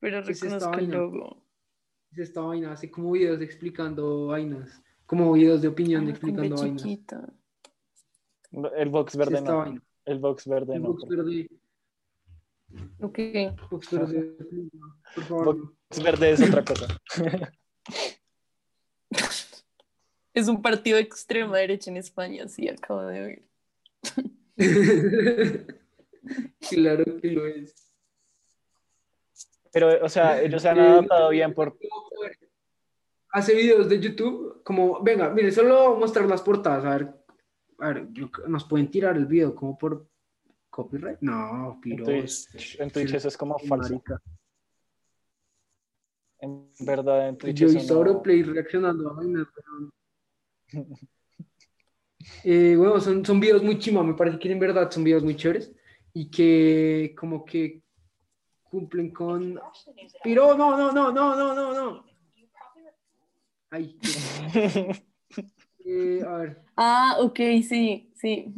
[0.00, 1.42] Pero ¿Qué es reconozco el logo.
[2.10, 6.82] es esta vaina, hace como videos explicando vainas, como videos de opinión Ah, explicando vainas.
[6.82, 7.28] chiquita.
[8.74, 9.58] El box Es verde esta no.
[9.58, 9.82] vaina.
[10.06, 10.88] El box verde El no.
[10.88, 11.48] Vox verde,
[13.00, 13.18] Ok.
[13.70, 14.36] Vox verde,
[15.14, 15.44] por favor.
[15.46, 16.86] Vox- Box verde es otra cosa.
[20.36, 23.42] Es un partido de extrema derecha en España, sí, acabo de ver.
[26.68, 27.72] claro que lo es.
[29.72, 31.78] Pero, o sea, ellos se han Eh, adaptado bien por...
[33.30, 37.14] Hace videos de YouTube, como, venga, mire, solo mostrar las portadas, a ver,
[37.78, 40.08] a ver, yo- nos pueden tirar el video como por
[40.74, 41.18] copyright.
[41.20, 42.48] No, En piros.
[42.50, 43.94] Twitch, en Twitch eso es como falso.
[43.94, 44.20] Marica.
[46.40, 49.46] En verdad, en Twitch Yo eso visto no- a Auroplay reaccionando a vainas.
[52.42, 55.36] Eh, bueno, son, son videos muy chima, me parece que en verdad son videos muy
[55.36, 55.72] chéveres
[56.12, 57.82] y que como que
[58.64, 59.60] cumplen con...
[60.24, 62.04] Pero no, no, no, no, no, no, no.
[63.70, 63.96] Ay,
[65.84, 67.36] eh, a ver, Ah, ok,
[67.68, 68.52] sí, sí.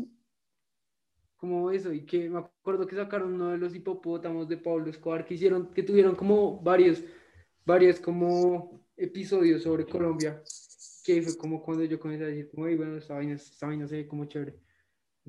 [1.47, 5.25] Como eso, y que me acuerdo que sacaron uno de los hipopótamos de Pablo Escobar,
[5.25, 7.05] que hicieron, que tuvieron como varios,
[7.65, 10.43] varios como episodios sobre Colombia,
[11.05, 13.87] que fue como cuando yo comencé a decir, como, "Ey, bueno, esta vaina, esta vaina
[13.87, 14.59] se ve como chévere,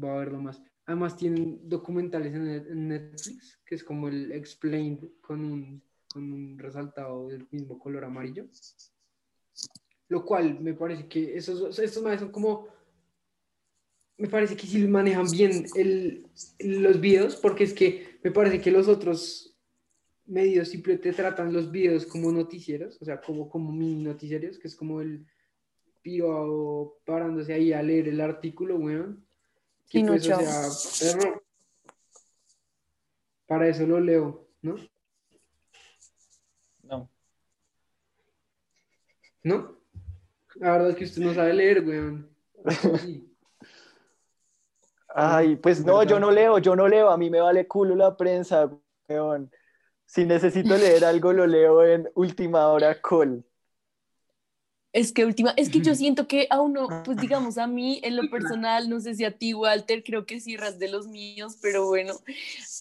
[0.03, 0.59] va a verlo más.
[0.87, 6.33] Además tienen documentales en, Net- en Netflix, que es como el Explained con un, con
[6.33, 8.47] un resaltado del mismo color amarillo.
[10.09, 12.69] Lo cual me parece que esos, estos manes son como
[14.17, 16.27] me parece que sí manejan bien el,
[16.59, 19.55] los videos, porque es que me parece que los otros
[20.25, 24.75] medios simplemente tratan los videos como noticieros, o sea, como, como mini noticieros, que es
[24.75, 25.25] como el
[26.01, 29.25] piro parándose ahí a leer el artículo, weón.
[29.89, 31.43] Que Sí, no, pues, o sea, perro,
[33.45, 34.75] para eso lo leo, ¿no?
[36.83, 37.09] No.
[39.43, 39.77] ¿No?
[40.55, 42.29] La verdad es que usted no sabe leer, weón.
[43.01, 43.26] Sí.
[45.19, 48.15] Ay, pues no, yo no leo, yo no leo, a mí me vale culo la
[48.15, 48.69] prensa,
[49.09, 49.51] weón.
[50.05, 53.43] Si necesito leer algo, lo leo en última hora call.
[54.93, 58.15] Es que última, es que yo siento que a uno, pues digamos a mí en
[58.15, 61.87] lo personal, no sé si a ti, Walter, creo que cierras de los míos, pero
[61.87, 62.13] bueno,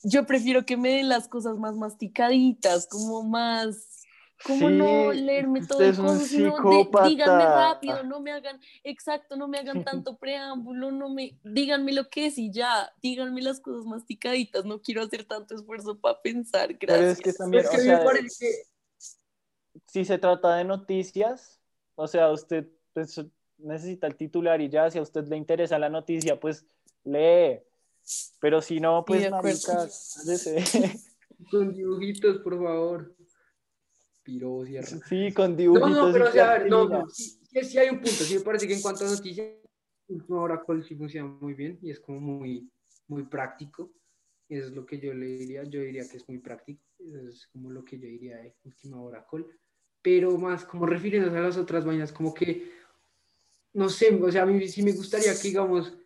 [0.05, 3.96] yo prefiero que me den las cosas más masticaditas, como más,
[4.43, 7.09] ¿Cómo Sí, no leerme todo es un de- psicópata.
[7.09, 12.09] díganme rápido, no me hagan, exacto, no me hagan tanto preámbulo, no me, díganme lo
[12.09, 16.77] que es y ya, díganme las cosas masticaditas, no quiero hacer tanto esfuerzo para pensar,
[16.79, 17.21] Pero es gracias.
[17.21, 18.69] que también, Es o que me sea, parece
[19.87, 21.61] si se trata de noticias,
[21.95, 23.21] o sea, usted pues,
[23.59, 26.67] necesita el titular y ya, si a usted le interesa la noticia, pues
[27.05, 27.61] lee.
[28.41, 29.43] Pero si no, pues acuerdo.
[29.43, 29.89] marica,
[31.51, 33.16] con dibujitos, por favor.
[34.27, 34.89] Piro, cierra.
[35.09, 35.91] Sí, con No, dibujitos.
[35.93, 38.35] no, pero y o sea, a ver, no, no, sí, sí, hay un punto, sí
[38.35, 39.49] me parece que en cuanto a noticias,
[40.09, 42.69] Última Oracle sí funciona muy bien y es como muy,
[43.07, 43.93] muy práctico.
[44.49, 47.47] Eso es lo que yo le diría, yo diría que es muy práctico, eso es
[47.53, 49.47] como lo que yo diría de Última Oracle.
[50.03, 52.73] Pero más como refiriéndose a las otras vainas, como que,
[53.75, 55.97] no sé, o sea, a mí sí me gustaría que, digamos,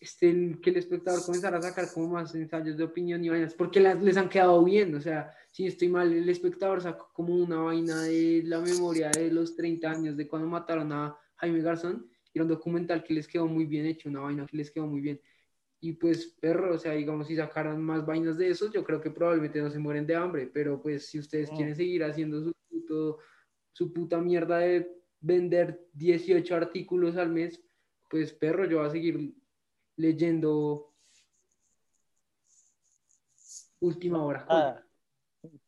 [0.00, 3.80] este, que el espectador comenzara a sacar como más ensayos de opinión y vainas, porque
[3.80, 7.58] las, les han quedado bien, o sea, si estoy mal, el espectador sacó como una
[7.58, 12.38] vaina de la memoria de los 30 años de cuando mataron a Jaime Garzón, y
[12.38, 15.00] era un documental que les quedó muy bien hecho, una vaina que les quedó muy
[15.00, 15.20] bien.
[15.78, 19.12] Y pues, perro, o sea, digamos, si sacaran más vainas de esos, yo creo que
[19.12, 21.54] probablemente no se mueren de hambre, pero pues si ustedes Mm.
[21.54, 23.18] quieren seguir haciendo su, puto-
[23.70, 24.90] su puta mierda de
[25.20, 27.62] vender 18 artículos al mes,
[28.10, 29.34] pues, perro, yo voy a seguir
[29.94, 30.92] leyendo
[33.78, 34.46] Última Hora.
[34.48, 34.83] Ah,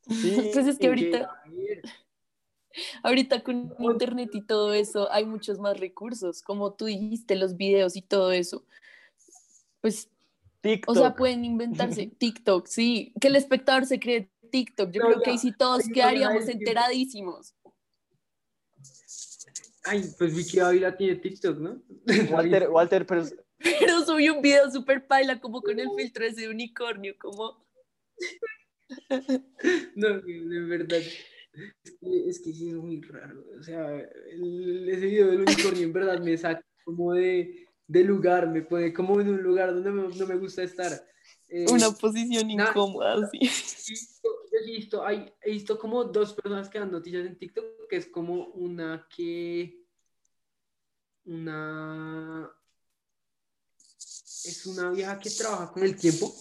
[0.08, 1.42] sí, Pues es que ahorita,
[3.02, 7.96] ahorita con internet y todo eso hay muchos más recursos, como tú dijiste, los videos
[7.96, 8.64] y todo eso.
[9.80, 10.08] Pues,
[10.60, 10.96] TikTok.
[10.96, 14.90] o sea, pueden inventarse TikTok, sí, que el espectador se cree TikTok.
[14.90, 17.54] Yo No, creo que ahí sí todos quedaríamos enteradísimos.
[19.84, 21.80] Ay, pues Vicky Ávila tiene TikTok, ¿no?
[22.32, 23.24] Walter, Walter, pero
[23.58, 27.64] Pero subí un video súper paila, como con el filtro ese de unicornio, como...
[29.96, 30.98] No, de verdad.
[30.98, 33.44] Es que, es que sí es muy raro.
[33.58, 38.48] O sea, el- ese video del unicornio en verdad me saca como de, de lugar,
[38.48, 40.92] me pone como en un lugar donde me- no me gusta estar.
[41.48, 43.38] Eh, Una posición na- incómoda, sí
[44.58, 48.06] he visto, hay, he visto como dos personas que dan noticias en TikTok, que es
[48.06, 49.84] como una que.
[51.24, 52.50] Una.
[54.44, 56.32] Es una vieja que trabaja con el tiempo,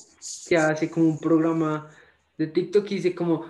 [0.47, 1.89] que hace como un programa
[2.37, 3.45] de TikTok y dice como.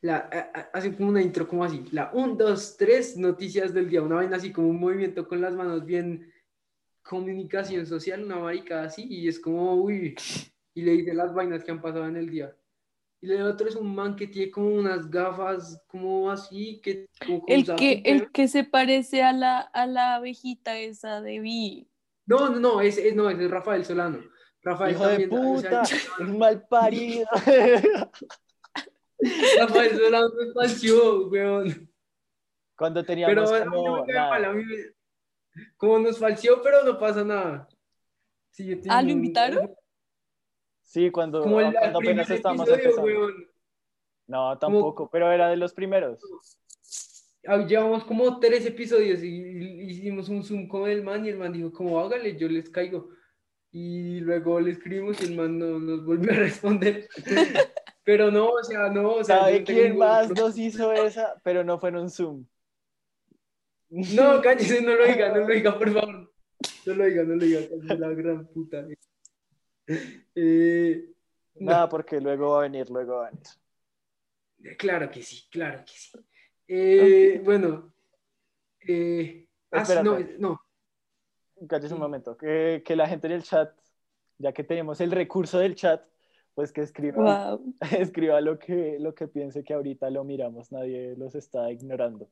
[0.00, 3.88] La, a- a- hace como una intro como así, la 1, 2, 3 noticias del
[3.88, 6.32] día, una vaina así como un movimiento con las manos bien
[7.02, 10.14] comunicación social, una marica así, y es como, uy,
[10.74, 12.56] y le dice las vainas que han pasado en el día.
[13.20, 17.44] Y el otro es un man que tiene como unas gafas como así, que como
[17.46, 21.88] El que, el que se parece a la, a la abejita esa de Vi.
[22.26, 24.18] No, no, no, ese es, no, es Rafael Solano.
[24.62, 27.26] Rafael hijo de también, o sea, puta, mal parido.
[29.58, 31.88] Rafael Solano me falció, weón.
[32.76, 36.60] Cuando teníamos Pero a mí no como nada, mal, a mí me- Como nos falció,
[36.62, 37.68] pero no pasa nada.
[38.50, 39.74] Sí, yo tengo Ah, ¿lo un- invitaron?
[40.82, 43.06] Sí, cuando, Como el, cuando apenas estábamos episodio, empezando.
[43.20, 43.48] weón.
[44.26, 46.18] No, tampoco, pero era de los primeros.
[47.46, 51.36] Ah, Llevamos como tres episodios y, y hicimos un Zoom con el man y el
[51.38, 53.08] man dijo, como hágale, yo les caigo.
[53.72, 57.08] Y luego le escribimos y el man no nos volvió a responder.
[58.04, 60.48] Pero no, o sea, no, o sea, ¿Sabe no quién más problema.
[60.48, 61.40] nos hizo esa?
[61.42, 62.46] Pero no fue en un Zoom.
[63.88, 66.32] No, cállese, no lo diga, no lo diga, por favor.
[66.86, 67.60] No lo diga, no lo diga,
[67.96, 68.86] la gran puta.
[70.34, 71.08] Eh,
[71.54, 74.76] Nada, porque luego va a venir, luego va a venir.
[74.76, 76.10] claro que sí, claro que sí.
[76.68, 77.92] Eh, Bueno,
[78.80, 79.94] eh, ah, sí,
[80.38, 80.60] no,
[81.62, 82.36] No, Cállese un momento.
[82.36, 83.72] Que, que la gente en el chat,
[84.38, 86.02] ya que tenemos el recurso del chat,
[86.54, 87.74] pues que escriba, Wow.
[87.98, 90.70] escriba lo que, lo que piense que ahorita lo miramos.
[90.72, 92.28] Nadie los está ignorando.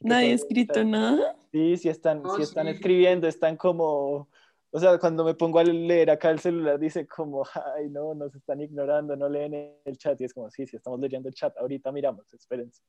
[0.00, 1.36] Nadie ha escrito nada.
[1.52, 2.72] Sí, sí están, No, sí están sí.
[2.72, 4.28] escribiendo, están como,
[4.70, 7.42] o sea, cuando me pongo a leer acá el celular dice como,
[7.76, 9.52] ay, no, nos están ignorando, no leen
[9.84, 12.82] el chat, y es como, sí, sí, estamos leyendo el chat, ahorita miramos, espérense.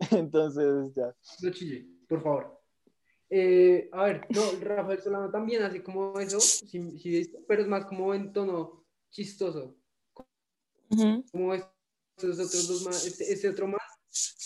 [0.12, 1.12] Entonces, ya.
[1.42, 2.63] no chille, por favor.
[3.36, 7.84] Eh, a ver, no, Rafael Solano también hace como eso, sí, es- pero es más
[7.84, 9.76] como en tono chistoso.
[11.32, 13.80] Como estos otros dos más, este, este otro más,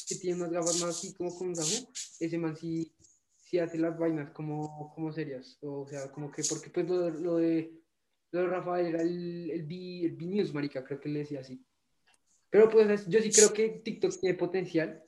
[0.09, 1.87] que tiene unas gafas más así como con un sajú,
[2.19, 2.91] ese man sí,
[3.37, 7.37] sí hace las vainas como, como serias, o sea, como que, porque pues lo, lo
[7.37, 7.71] de,
[8.31, 11.41] lo de Rafael era el, el, B, el B News, marica, creo que le decía
[11.41, 11.62] así.
[12.49, 15.05] Pero pues es- yo sí creo que TikTok tiene potencial,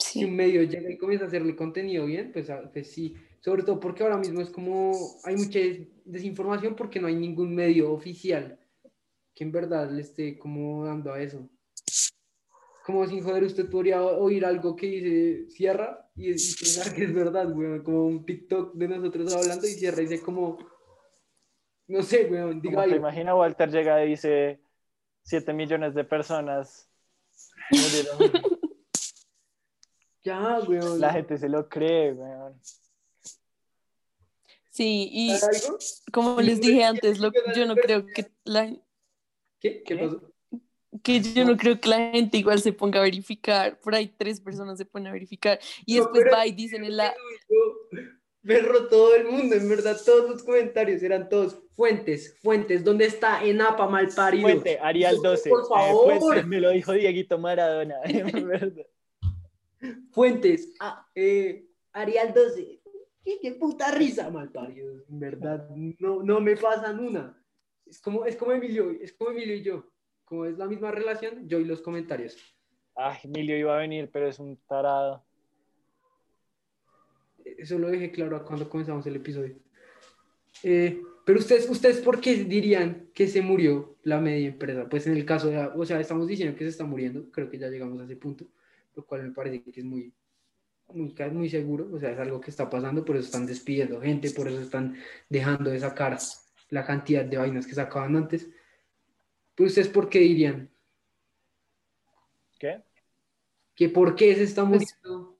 [0.00, 0.36] si un Sí.
[0.36, 4.02] medio llega y comienza a hacerle contenido bien, pues, ah, pues sí, sobre todo porque
[4.02, 4.92] ahora mismo es como,
[5.24, 8.58] hay mucha des- desinformación porque no hay ningún medio oficial
[9.34, 11.48] que en verdad le esté como dando a eso.
[12.84, 17.14] como sin joder, usted podría oír algo que dice cierra y, y pensar que es
[17.14, 17.82] verdad, weón.
[17.84, 20.58] Como un TikTok de nosotros hablando y cierra y dice como,
[21.86, 22.96] no sé, weón, diga Como te algo.
[22.96, 24.60] imagina Walter llega y dice
[25.22, 26.90] 7 millones de personas
[27.70, 28.42] murieron.
[30.22, 31.00] Ya, weón.
[31.00, 32.60] La gente se lo cree, weón.
[34.70, 35.32] Sí, y
[36.12, 38.70] como les dije antes, lo, yo no creo que la,
[39.58, 39.82] ¿Qué?
[39.82, 39.96] ¿Qué ¿Qué?
[39.96, 40.30] pasó?
[41.02, 43.78] que yo no creo que la gente igual se ponga a verificar.
[43.80, 46.96] Por ahí tres personas se ponen a verificar y No, después va y dicen en
[46.96, 47.14] la...
[48.42, 52.82] Perro, todo el mundo, en verdad, todos los comentarios eran todos fuentes, fuentes.
[52.82, 54.42] ¿Dónde está Enapa malparido?
[54.42, 55.50] Fuente, Arial 12.
[55.50, 56.18] Por eh, favor.
[56.18, 57.96] Fuente, me lo dijo Dieguito Maradona.
[58.04, 58.86] en verdad.
[60.10, 60.74] Fuentes.
[60.80, 62.80] Ah, eh, Arial 12.
[63.24, 65.04] ¿Qué, qué puta risa, malparido.
[65.08, 65.68] En verdad,
[65.98, 67.36] no, no me pasan una.
[67.86, 69.90] Es como, es como Emilio, es como Emilio y yo.
[70.24, 72.36] Como es la misma relación, yo y los comentarios.
[72.94, 75.24] Ay, Emilio iba a venir, pero es un tarado.
[77.44, 79.56] Eso lo dejé claro cuando comenzamos el episodio.
[80.62, 84.88] Eh, pero ustedes, ustedes, ¿por qué dirían que se murió la media empresa?
[84.88, 87.58] Pues en el caso de, o sea, estamos diciendo que se está muriendo, creo que
[87.58, 88.46] ya llegamos a ese punto,
[88.94, 90.12] lo cual me parece que es muy,
[90.88, 94.30] muy, muy seguro, o sea, es algo que está pasando, por eso están despidiendo gente,
[94.30, 94.96] por eso están
[95.28, 96.18] dejando de sacar
[96.70, 98.48] la cantidad de vainas que sacaban antes.
[99.54, 100.70] Pero ustedes, ¿por qué dirían
[102.58, 102.82] ¿Qué?
[103.74, 105.38] que por qué se está Pues, muriendo?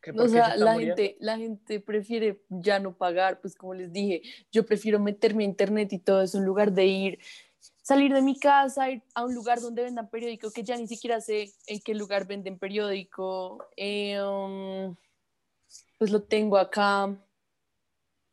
[0.00, 0.96] ¿Que por O qué sea, se está la muriendo?
[0.96, 4.22] gente, la gente prefiere ya no pagar, pues como les dije,
[4.52, 7.18] yo prefiero meterme a internet y todo eso en lugar de ir,
[7.86, 11.20] salir de mi casa, ir a un lugar donde vendan periódico, que ya ni siquiera
[11.20, 13.64] sé en qué lugar venden periódico.
[13.76, 14.96] eh, um,
[15.96, 17.16] pues lo tengo acá,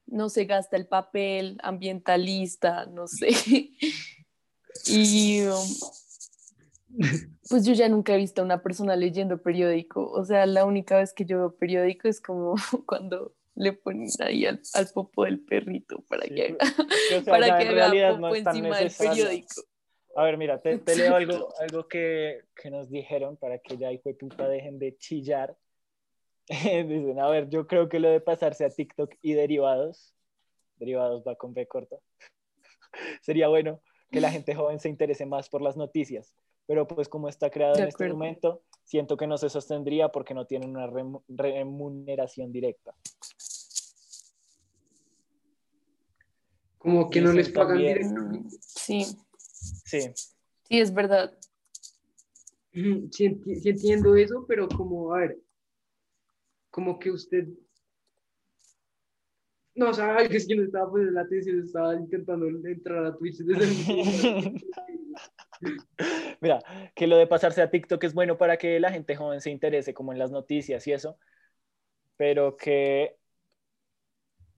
[0.07, 3.29] no se gasta el papel, ambientalista, no sé.
[4.87, 5.67] y um,
[7.47, 10.09] pues yo ya nunca he visto a una persona leyendo periódico.
[10.09, 12.55] O sea, la única vez que yo veo periódico es como
[12.87, 16.57] cuando le ponen ahí al, al popo del perrito para Sí, que haga,
[17.09, 19.61] que, o sea, para que haga popo no encima del periódico.
[20.15, 23.91] A ver, mira, te, te leo algo, algo que, que nos dijeron para que ya
[23.91, 25.55] hijo de puta dejen de chillar.
[26.49, 30.13] Dicen, a ver, yo creo que lo de pasarse a TikTok y derivados,
[30.77, 31.97] derivados va con B corta,
[33.21, 33.81] sería bueno
[34.11, 36.33] que la gente joven se interese más por las noticias.
[36.67, 38.15] Pero pues como está creado De en este acuerdo.
[38.15, 42.93] momento, siento que no se sostendría porque no tienen una remu- remuneración directa.
[46.77, 47.93] Como que no les pagan también.
[47.97, 48.55] directamente.
[48.57, 49.05] Mm, Sí,
[49.85, 51.33] Sí, sí, es verdad.
[52.73, 52.81] Sí,
[53.29, 55.37] enti- sí entiendo eso, pero como, a ver,
[56.71, 57.47] como que usted...
[59.75, 63.37] No, o sea, es que no estaba poniendo la atención, estaba intentando entrar a Twitch
[63.37, 64.63] desde el...
[66.41, 66.59] Mira,
[66.95, 69.93] que lo de pasarse a TikTok es bueno para que la gente joven se interese
[69.93, 71.17] como en las noticias y eso,
[72.17, 73.17] pero que,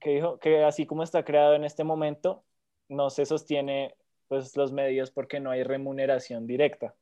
[0.00, 2.44] que, dijo, que así como está creado en este momento,
[2.88, 3.94] no se sostiene
[4.28, 6.94] pues los medios porque no hay remuneración directa.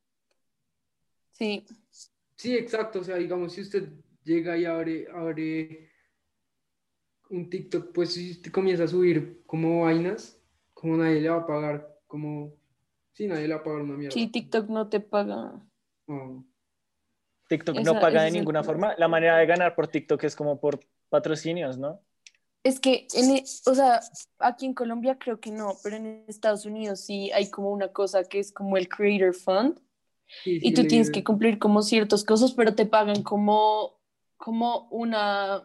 [1.33, 1.67] Sí,
[2.37, 3.89] Sí, exacto, o sea, digamos, si usted
[4.25, 5.91] llega y abre, abre
[7.31, 10.41] un TikTok, pues si usted comienza a subir como vainas,
[10.73, 12.57] como nadie le va a pagar, como...
[13.15, 14.13] Sí, nadie le va a pagar una mierda.
[14.13, 15.53] sí, TikTok no te paga.
[16.07, 16.45] No.
[17.49, 18.95] TikTok Esa- no paga de el ninguna forma.
[18.99, 22.01] La manera de ganar por TikTok es como por patrocinios, ¿no?
[22.65, 24.01] Es que, en, e- o sea,
[24.39, 28.25] aquí en Colombia creo que no, pero en Estados Unidos sí hay como una cosa
[28.25, 29.81] que es como el Creator Fund
[30.43, 34.01] Sí, sí, y tú tienes que cumplir como ciertas cosas, pero te pagan como,
[34.39, 35.63] como una,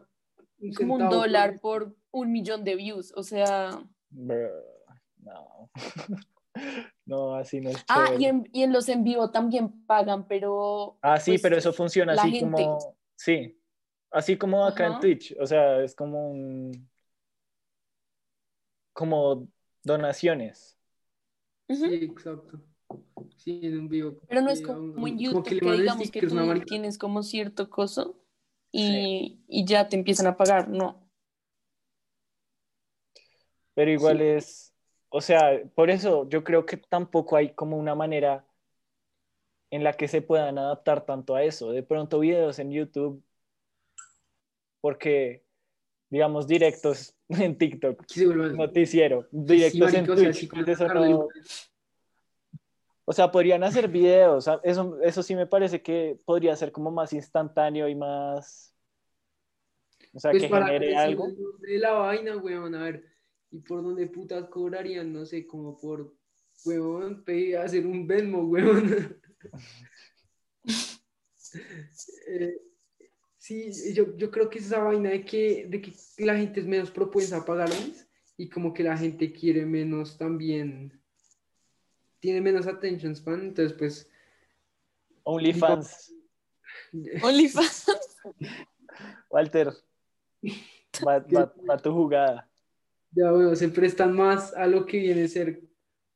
[0.59, 3.81] Un como un por dólar por un millón de views, o sea,
[4.11, 5.71] no.
[7.05, 10.97] no, así no es ah, y en, y en los en vivo también pagan, pero...
[11.01, 12.63] Ah, sí, pues, pero eso funciona así gente.
[12.63, 13.59] como, sí,
[14.11, 14.99] así como acá en.
[14.99, 16.89] Twitch, o sea, es como un,
[18.93, 19.47] como
[19.83, 20.77] donaciones.
[21.67, 22.59] Sí, exacto.
[23.37, 24.17] Sí, en un vivo.
[24.27, 26.35] Pero no es como, como en YouTube, que le que, mandan digamos que una tú
[26.47, 28.15] marica- tienes como cierto coso
[28.71, 31.09] y, y ya te empiezan a pagar, no.
[33.75, 34.23] Pero igual Sí.
[34.23, 34.68] es,
[35.09, 38.45] o sea, por eso yo creo que tampoco hay como una manera
[39.71, 41.71] en la que se puedan adaptar tanto a eso.
[41.71, 43.23] De pronto videos en YouTube,
[44.81, 45.43] porque,
[46.09, 51.27] digamos, directos en TikTok, vuelvan- noticiero, Sí, directos en o sea, Twitch, sí, eso no-
[53.05, 56.91] O sea, podrían hacer videos, sea, eso, eso sí me parece que podría ser como
[56.91, 58.75] más instantáneo y más,
[60.13, 61.27] o sea, Pues que para genere algo.
[61.59, 63.03] de la vaina, weón, a ver,
[63.51, 66.13] y por dónde putas cobrarían, no sé, como por,
[66.65, 69.17] weón, pedir hacer un Venmo, weón.
[72.27, 72.61] Eh,
[73.39, 76.67] sí, yo, yo creo que es esa vaina de que, de que la gente es
[76.67, 81.01] menos propensa a pagarles y como que la gente quiere menos también,
[82.19, 84.11] tiene menos attention span, entonces pues...
[85.23, 86.13] OnlyFans.
[87.23, 87.85] OnlyFans.
[89.29, 89.73] Walter,
[91.05, 92.48] va, va- va tu jugada.
[93.11, 95.61] Ya bueno, se prestan más a lo que viene a ser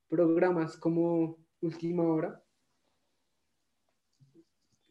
[0.08, 2.44] programas como Última Hora.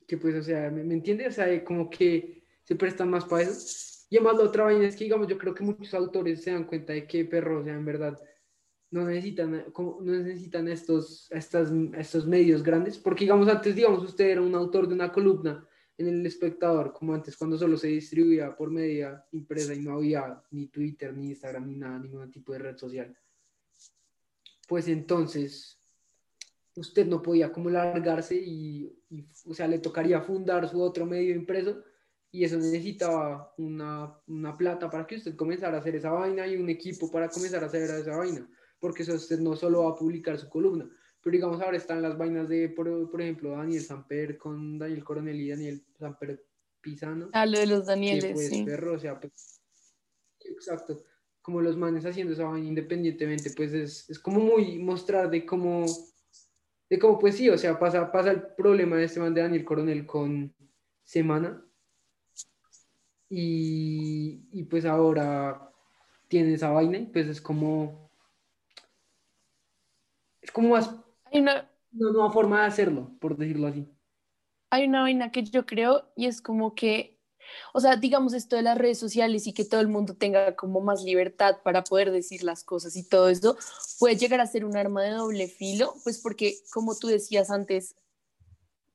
[0.07, 1.29] Que pues, o sea, ¿me, me entiendes?
[1.29, 4.07] O sea, como que se prestan más para eso.
[4.11, 6.65] Y además la otra vaina es que, digamos, yo creo que muchos autores se dan
[6.65, 8.21] cuenta de que perro, o en verdad,
[8.91, 12.99] no necesitan, no necesitan estos, estas, estos medios grandes.
[12.99, 15.67] Porque, digamos, antes, digamos, usted era un autor de una columna
[16.09, 20.43] en El Espectador, como antes, cuando solo se distribuía por media impresa y no había
[20.51, 23.17] ni Twitter, ni Instagram, ni nada, ningún tipo de red social.
[24.69, 25.79] Pues entonces,
[26.75, 31.35] usted no podía como largarse y, y, o sea, le tocaría fundar su otro medio
[31.35, 31.83] impreso
[32.31, 36.57] y eso necesitaba una, una plata para que usted comenzara a hacer esa vaina y
[36.57, 38.49] un equipo para comenzar a hacer esa vaina,
[38.81, 40.91] porque eso usted no solo va a publicar su columna,
[41.23, 45.41] pero digamos ahora están las vainas de, por, por ejemplo, Daniel Samper con Daniel Coronel
[45.41, 46.45] y Daniel Samper
[46.81, 48.65] Pisano, Ah, lo de los que Danieles, pues sí.
[48.65, 49.61] perro, o sea, pues,
[50.41, 51.05] exacto,
[51.41, 55.87] como los manes haciendo esa vaina independientemente, pues es, es como muy mostrar de cómo,
[56.91, 59.65] de cómo pues sí, o sea, pasa, pasa el problema de este man de Daniel
[59.65, 60.55] Coronel con
[61.05, 61.65] Semana,
[63.29, 65.73] y, y pues ahora
[66.29, 68.11] tiene esa vaina, y pues es como,
[70.41, 70.95] es como más,
[71.33, 73.89] Hay una, una nueva forma de hacerlo, por decirlo así.
[74.71, 77.21] hay una vaina que yo creo y es como que,
[77.75, 80.81] o sea, digamos esto de las redes sociales y que todo el mundo tenga como
[80.81, 83.57] más libertad para poder decir las cosas y todo eso,
[83.99, 87.97] puede llegar a ser un arma de doble filo, pues porque como tú decías antes,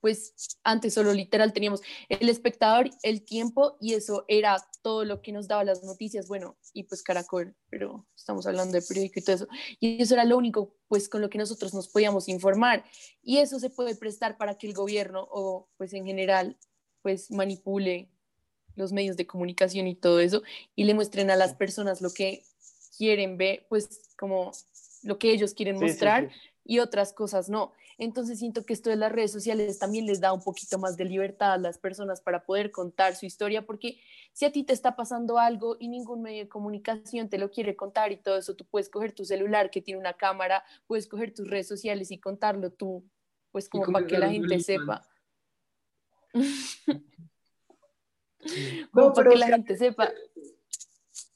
[0.08, 0.34] pues
[0.64, 5.50] antes solo literal teníamos el espectador, el tiempo y eso era todo lo que nos
[5.50, 9.48] daba las noticias, bueno, y pues Caracol, pero estamos hablando de periódico y todo eso,
[9.82, 12.86] y eso era lo único pues con lo que nosotros nos podíamos informar
[13.22, 16.58] y eso se puede prestar para que el gobierno o pues en general
[17.02, 18.10] pues manipule
[18.76, 20.42] los medios de comunicación y todo eso
[20.74, 22.46] y le muestren a las personas lo que
[22.98, 24.54] quieren ver, pues como
[25.04, 26.40] lo que ellos quieren Sí, sí, mostrar sí.
[26.64, 27.74] y otras cosas no.
[27.98, 31.06] Entonces siento que esto de las redes sociales también les da un poquito más de
[31.06, 34.00] libertad a las personas para poder contar su historia, porque
[34.34, 37.76] si a ti te está pasando algo y ningún medio de comunicación te lo quiere
[37.76, 41.34] contar y todo eso, tú puedes coger tu celular que tiene una cámara, puedes coger
[41.34, 43.04] tus redes sociales y contarlo tú,
[43.52, 45.08] pues como para que la gente sepa.
[48.94, 50.14] No, Como para que la gente sepa.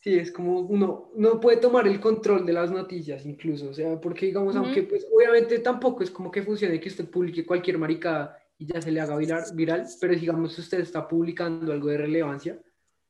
[0.01, 4.01] Sí, es como uno, uno puede tomar el control de las noticias incluso, o sea,
[4.01, 4.65] porque digamos, Ujú.
[4.65, 8.81] aunque pues obviamente tampoco es como que funcione que usted publique cualquier maricada y ya
[8.81, 12.59] se le haga viral, viral, pero digamos, usted está publicando algo de relevancia,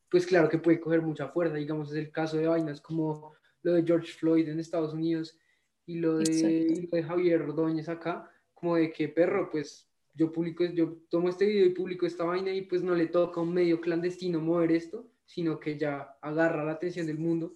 [0.10, 3.74] pues claro que puede coger mucha fuerza, digamos, es el caso de vainas como lo
[3.74, 5.38] de George Floyd en Estados Unidos
[5.86, 10.30] y lo de, y lo de Javier Ordóñez acá, como de que perro, pues yo
[10.30, 13.44] publico, yo tomo este video y publico esta vaina y pues no le toca a
[13.44, 17.54] un medio clandestino mover esto, sino que ya agarra la atención del mundo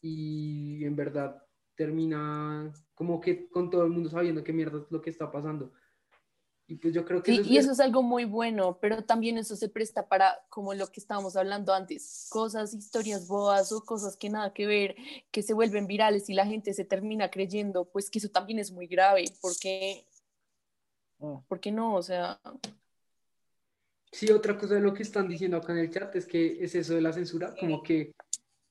[0.00, 1.40] y en verdad
[1.76, 5.72] termina como que con todo el mundo sabiendo qué mierda es lo que está pasando.
[6.66, 9.04] Y pues yo creo que Sí, eso es- y eso es algo muy bueno, pero
[9.04, 13.84] también eso se presta para, como lo que estábamos hablando antes, cosas, historias boas o
[13.84, 14.96] cosas que nada que ver,
[15.30, 18.72] que se vuelven virales y la gente se termina creyendo, pues que eso también es
[18.72, 20.06] muy grave, porque,
[21.18, 21.38] Mm.
[21.48, 22.40] porque no, o sea,
[24.12, 26.74] Sí, otra cosa de lo que están diciendo acá en el chat es que es
[26.74, 28.12] eso de la censura, como que,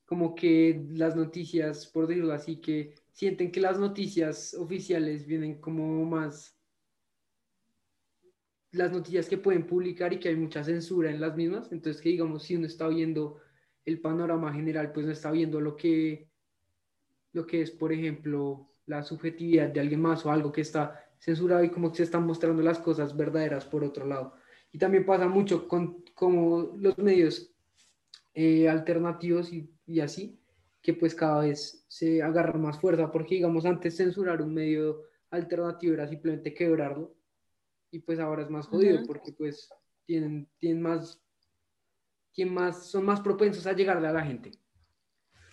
[0.05, 6.05] como que las noticias, por decirlo así, que sienten que las noticias oficiales vienen como
[6.05, 6.55] más
[8.71, 12.09] las noticias que pueden publicar y que hay mucha censura en las mismas, entonces que
[12.09, 13.39] digamos, si uno está viendo
[13.83, 16.29] el panorama general, pues no está viendo lo que,
[17.33, 21.63] lo que es, por ejemplo, la subjetividad de alguien más o algo que está censurado
[21.63, 24.35] y como que se están mostrando las cosas verdaderas por otro lado.
[24.71, 27.51] Y también pasa mucho con como los medios
[28.33, 30.39] eh, alternativos y, y así,
[30.81, 35.93] que pues cada vez se agarran más fuerza, porque digamos antes censurar un medio alternativo
[35.93, 37.15] era simplemente quebrarlo,
[37.91, 39.69] y pues ahora es más jodido, porque pues
[40.05, 41.21] tienen, tienen más,
[42.31, 44.51] tienen más, son más propensos a llegarle a la gente.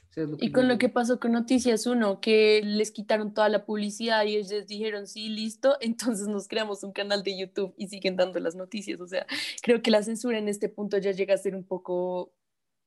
[0.08, 3.34] O sea, es lo y con lo que pasó con Noticias Uno, que les quitaron
[3.34, 7.74] toda la publicidad y ellos dijeron, sí, listo, entonces nos creamos un canal de YouTube
[7.76, 9.26] y siguen dando las noticias, o sea,
[9.62, 12.32] creo que la censura en este punto ya llega a ser un poco,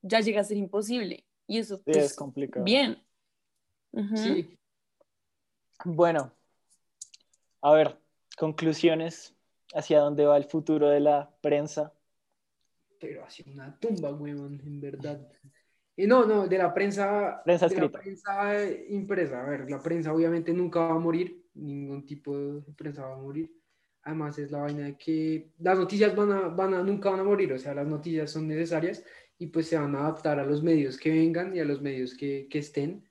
[0.02, 2.64] ya llega a ser imposible, y eso, Sí, pues, es complicado.
[2.64, 3.02] bien.
[4.16, 4.58] Sí,
[5.84, 6.32] Bueno,
[7.62, 8.00] a ver,
[8.38, 9.36] conclusiones
[9.74, 11.94] hacia dónde va el futuro de la prensa.
[13.00, 15.28] Pero hacia una tumba, weón, en verdad.
[15.96, 18.00] Y no, no, de la prensa, Prensa de la escrita.
[18.00, 19.44] prensa eh, impresa.
[19.44, 23.18] A ver, la prensa obviamente nunca va a morir, ningún tipo de prensa va a
[23.20, 23.52] morir.
[24.04, 27.24] Además es la vaina de que las noticias van a, van a, nunca van a
[27.24, 29.04] morir, o sea, las noticias son necesarias
[29.38, 32.16] y pues se van a adaptar a los medios que vengan y a los medios
[32.16, 33.08] que, que estén.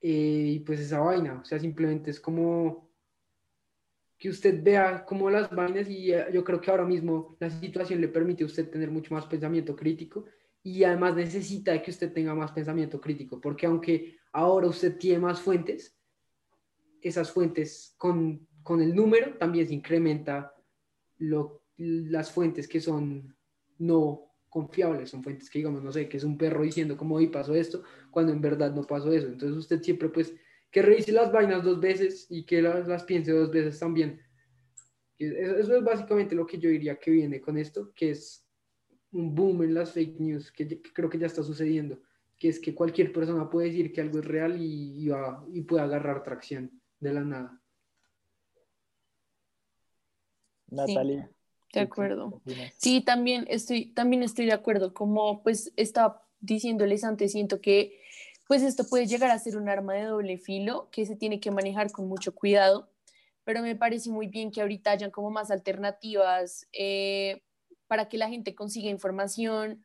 [0.00, 2.90] Eh, y pues esa vaina, o sea, simplemente es como
[4.18, 8.00] que usted vea como las vainas y eh, yo creo que ahora mismo la situación
[8.00, 10.24] le permite a usted tener mucho más pensamiento crítico
[10.62, 15.40] y además necesita que usted tenga más pensamiento crítico, porque aunque ahora usted tiene más
[15.40, 15.98] fuentes,
[17.00, 20.54] esas fuentes con, con el número también se incrementa
[21.18, 23.36] lo, las fuentes que son
[23.78, 27.28] no confiables, son fuentes que digamos, no sé, que es un perro diciendo como hoy
[27.28, 29.26] pasó esto, cuando en verdad no pasó eso.
[29.26, 30.34] Entonces usted siempre pues
[30.70, 34.20] que revise las vainas dos veces y que las, las piense dos veces también.
[35.18, 38.41] Eso, es básicamente lo que yo diría que viene con esto, que es
[39.12, 42.00] un boom en las fake news, que, que creo que ya está sucediendo,
[42.38, 45.60] que es que cualquier persona puede decir que algo es real y, y, va- y
[45.62, 47.60] puede agarrar tracción de la nada.
[50.70, 51.26] Natalia.
[51.26, 51.30] De
[51.72, 52.42] ¿qué- acuerdo.
[52.78, 54.92] Sí, también estoy, también estoy de acuerdo.
[54.94, 58.00] Como pues estaba diciéndoles antes, siento que
[58.48, 61.50] pues esto puede llegar a ser un arma de doble filo que se tiene que
[61.50, 62.90] manejar con mucho cuidado,
[63.44, 67.42] pero me parece muy bien que ahorita hayan como más alternativas eh,
[67.92, 69.84] para que la gente consiga información,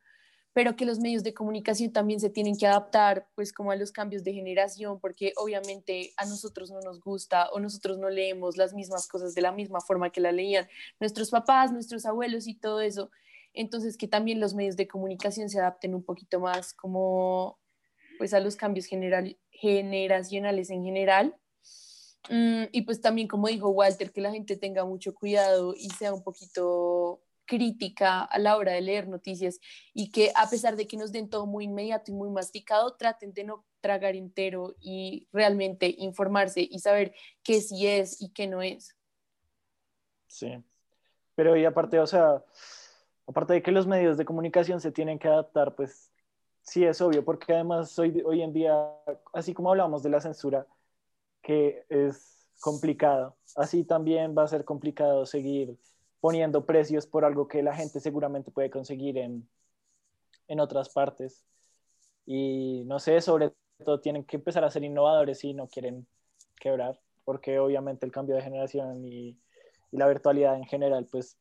[0.54, 3.92] pero que los medios de comunicación también se tienen que adaptar pues como a los
[3.92, 8.72] cambios de generación, porque obviamente a nosotros no nos gusta o nosotros no leemos las
[8.72, 10.66] mismas cosas de la misma forma que la leían
[10.98, 13.10] nuestros papás, nuestros abuelos y todo eso.
[13.52, 17.58] Entonces, que también los medios de comunicación se adapten un poquito más como
[18.16, 21.36] pues a los cambios general, generacionales en general.
[22.30, 26.14] Mm, y pues también, como dijo Walter, que la gente tenga mucho cuidado y sea
[26.14, 29.58] un poquito crítica a la hora de leer noticias
[29.94, 33.32] y que a pesar de que nos den todo muy inmediato y muy masticado, traten
[33.32, 38.60] de no tragar entero y realmente informarse y saber qué sí es y qué no
[38.60, 38.94] es.
[40.26, 40.62] Sí.
[41.34, 42.44] Pero y aparte, o sea,
[43.26, 46.12] aparte de que los medios de comunicación se tienen que adaptar, pues
[46.60, 48.76] sí es obvio, porque además hoy, hoy en día,
[49.32, 50.66] así como hablamos de la censura,
[51.40, 55.78] que es complicado, así también va a ser complicado seguir
[56.20, 59.48] poniendo precios por algo que la gente seguramente puede conseguir en,
[60.48, 61.44] en otras partes.
[62.26, 63.52] Y no sé, sobre
[63.84, 66.06] todo tienen que empezar a ser innovadores si no quieren
[66.56, 69.38] quebrar, porque obviamente el cambio de generación y,
[69.90, 71.38] y la virtualidad en general, pues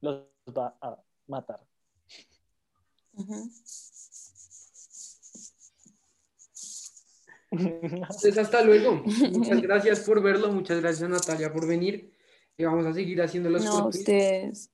[0.00, 0.24] los
[0.56, 0.96] va a
[1.26, 1.60] matar.
[7.50, 9.02] Entonces, hasta luego.
[9.32, 12.12] Muchas gracias por verlo, muchas gracias Natalia por venir.
[12.62, 14.70] Y vamos a seguir haciendo los No, ustedes.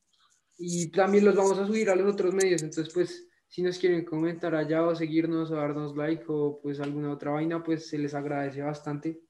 [0.59, 2.63] Y también los vamos a subir a los otros medios.
[2.63, 7.11] Entonces, pues, si nos quieren comentar allá o seguirnos o darnos like o pues alguna
[7.11, 9.23] otra vaina, pues se les agradece bastante.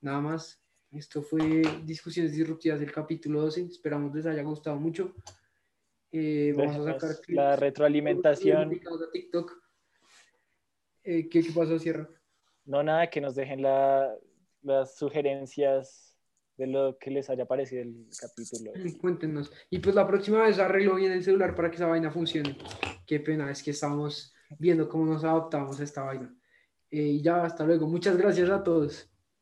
[0.00, 0.58] Nada más.
[0.90, 3.66] Esto fue Discusiones Disruptivas del capítulo 12.
[3.66, 5.14] Esperamos les haya gustado mucho.
[6.10, 8.68] Eh, vamos a sacar clips la retroalimentación.
[8.72, 9.52] a TikTok.
[11.04, 12.08] Eh, ¿qué, ¿Qué pasó, Sierra?
[12.64, 14.16] No, nada, que nos dejen la-
[14.62, 16.05] las sugerencias
[16.56, 18.72] de lo que les haya parecido el capítulo.
[19.00, 19.52] Cuéntenos.
[19.70, 22.56] Y pues la próxima vez arreglo bien el celular para que esa vaina funcione.
[23.06, 26.34] Qué pena, es que estamos viendo cómo nos adaptamos a esta vaina.
[26.90, 27.86] Eh, y ya, hasta luego.
[27.86, 29.10] Muchas gracias a todos.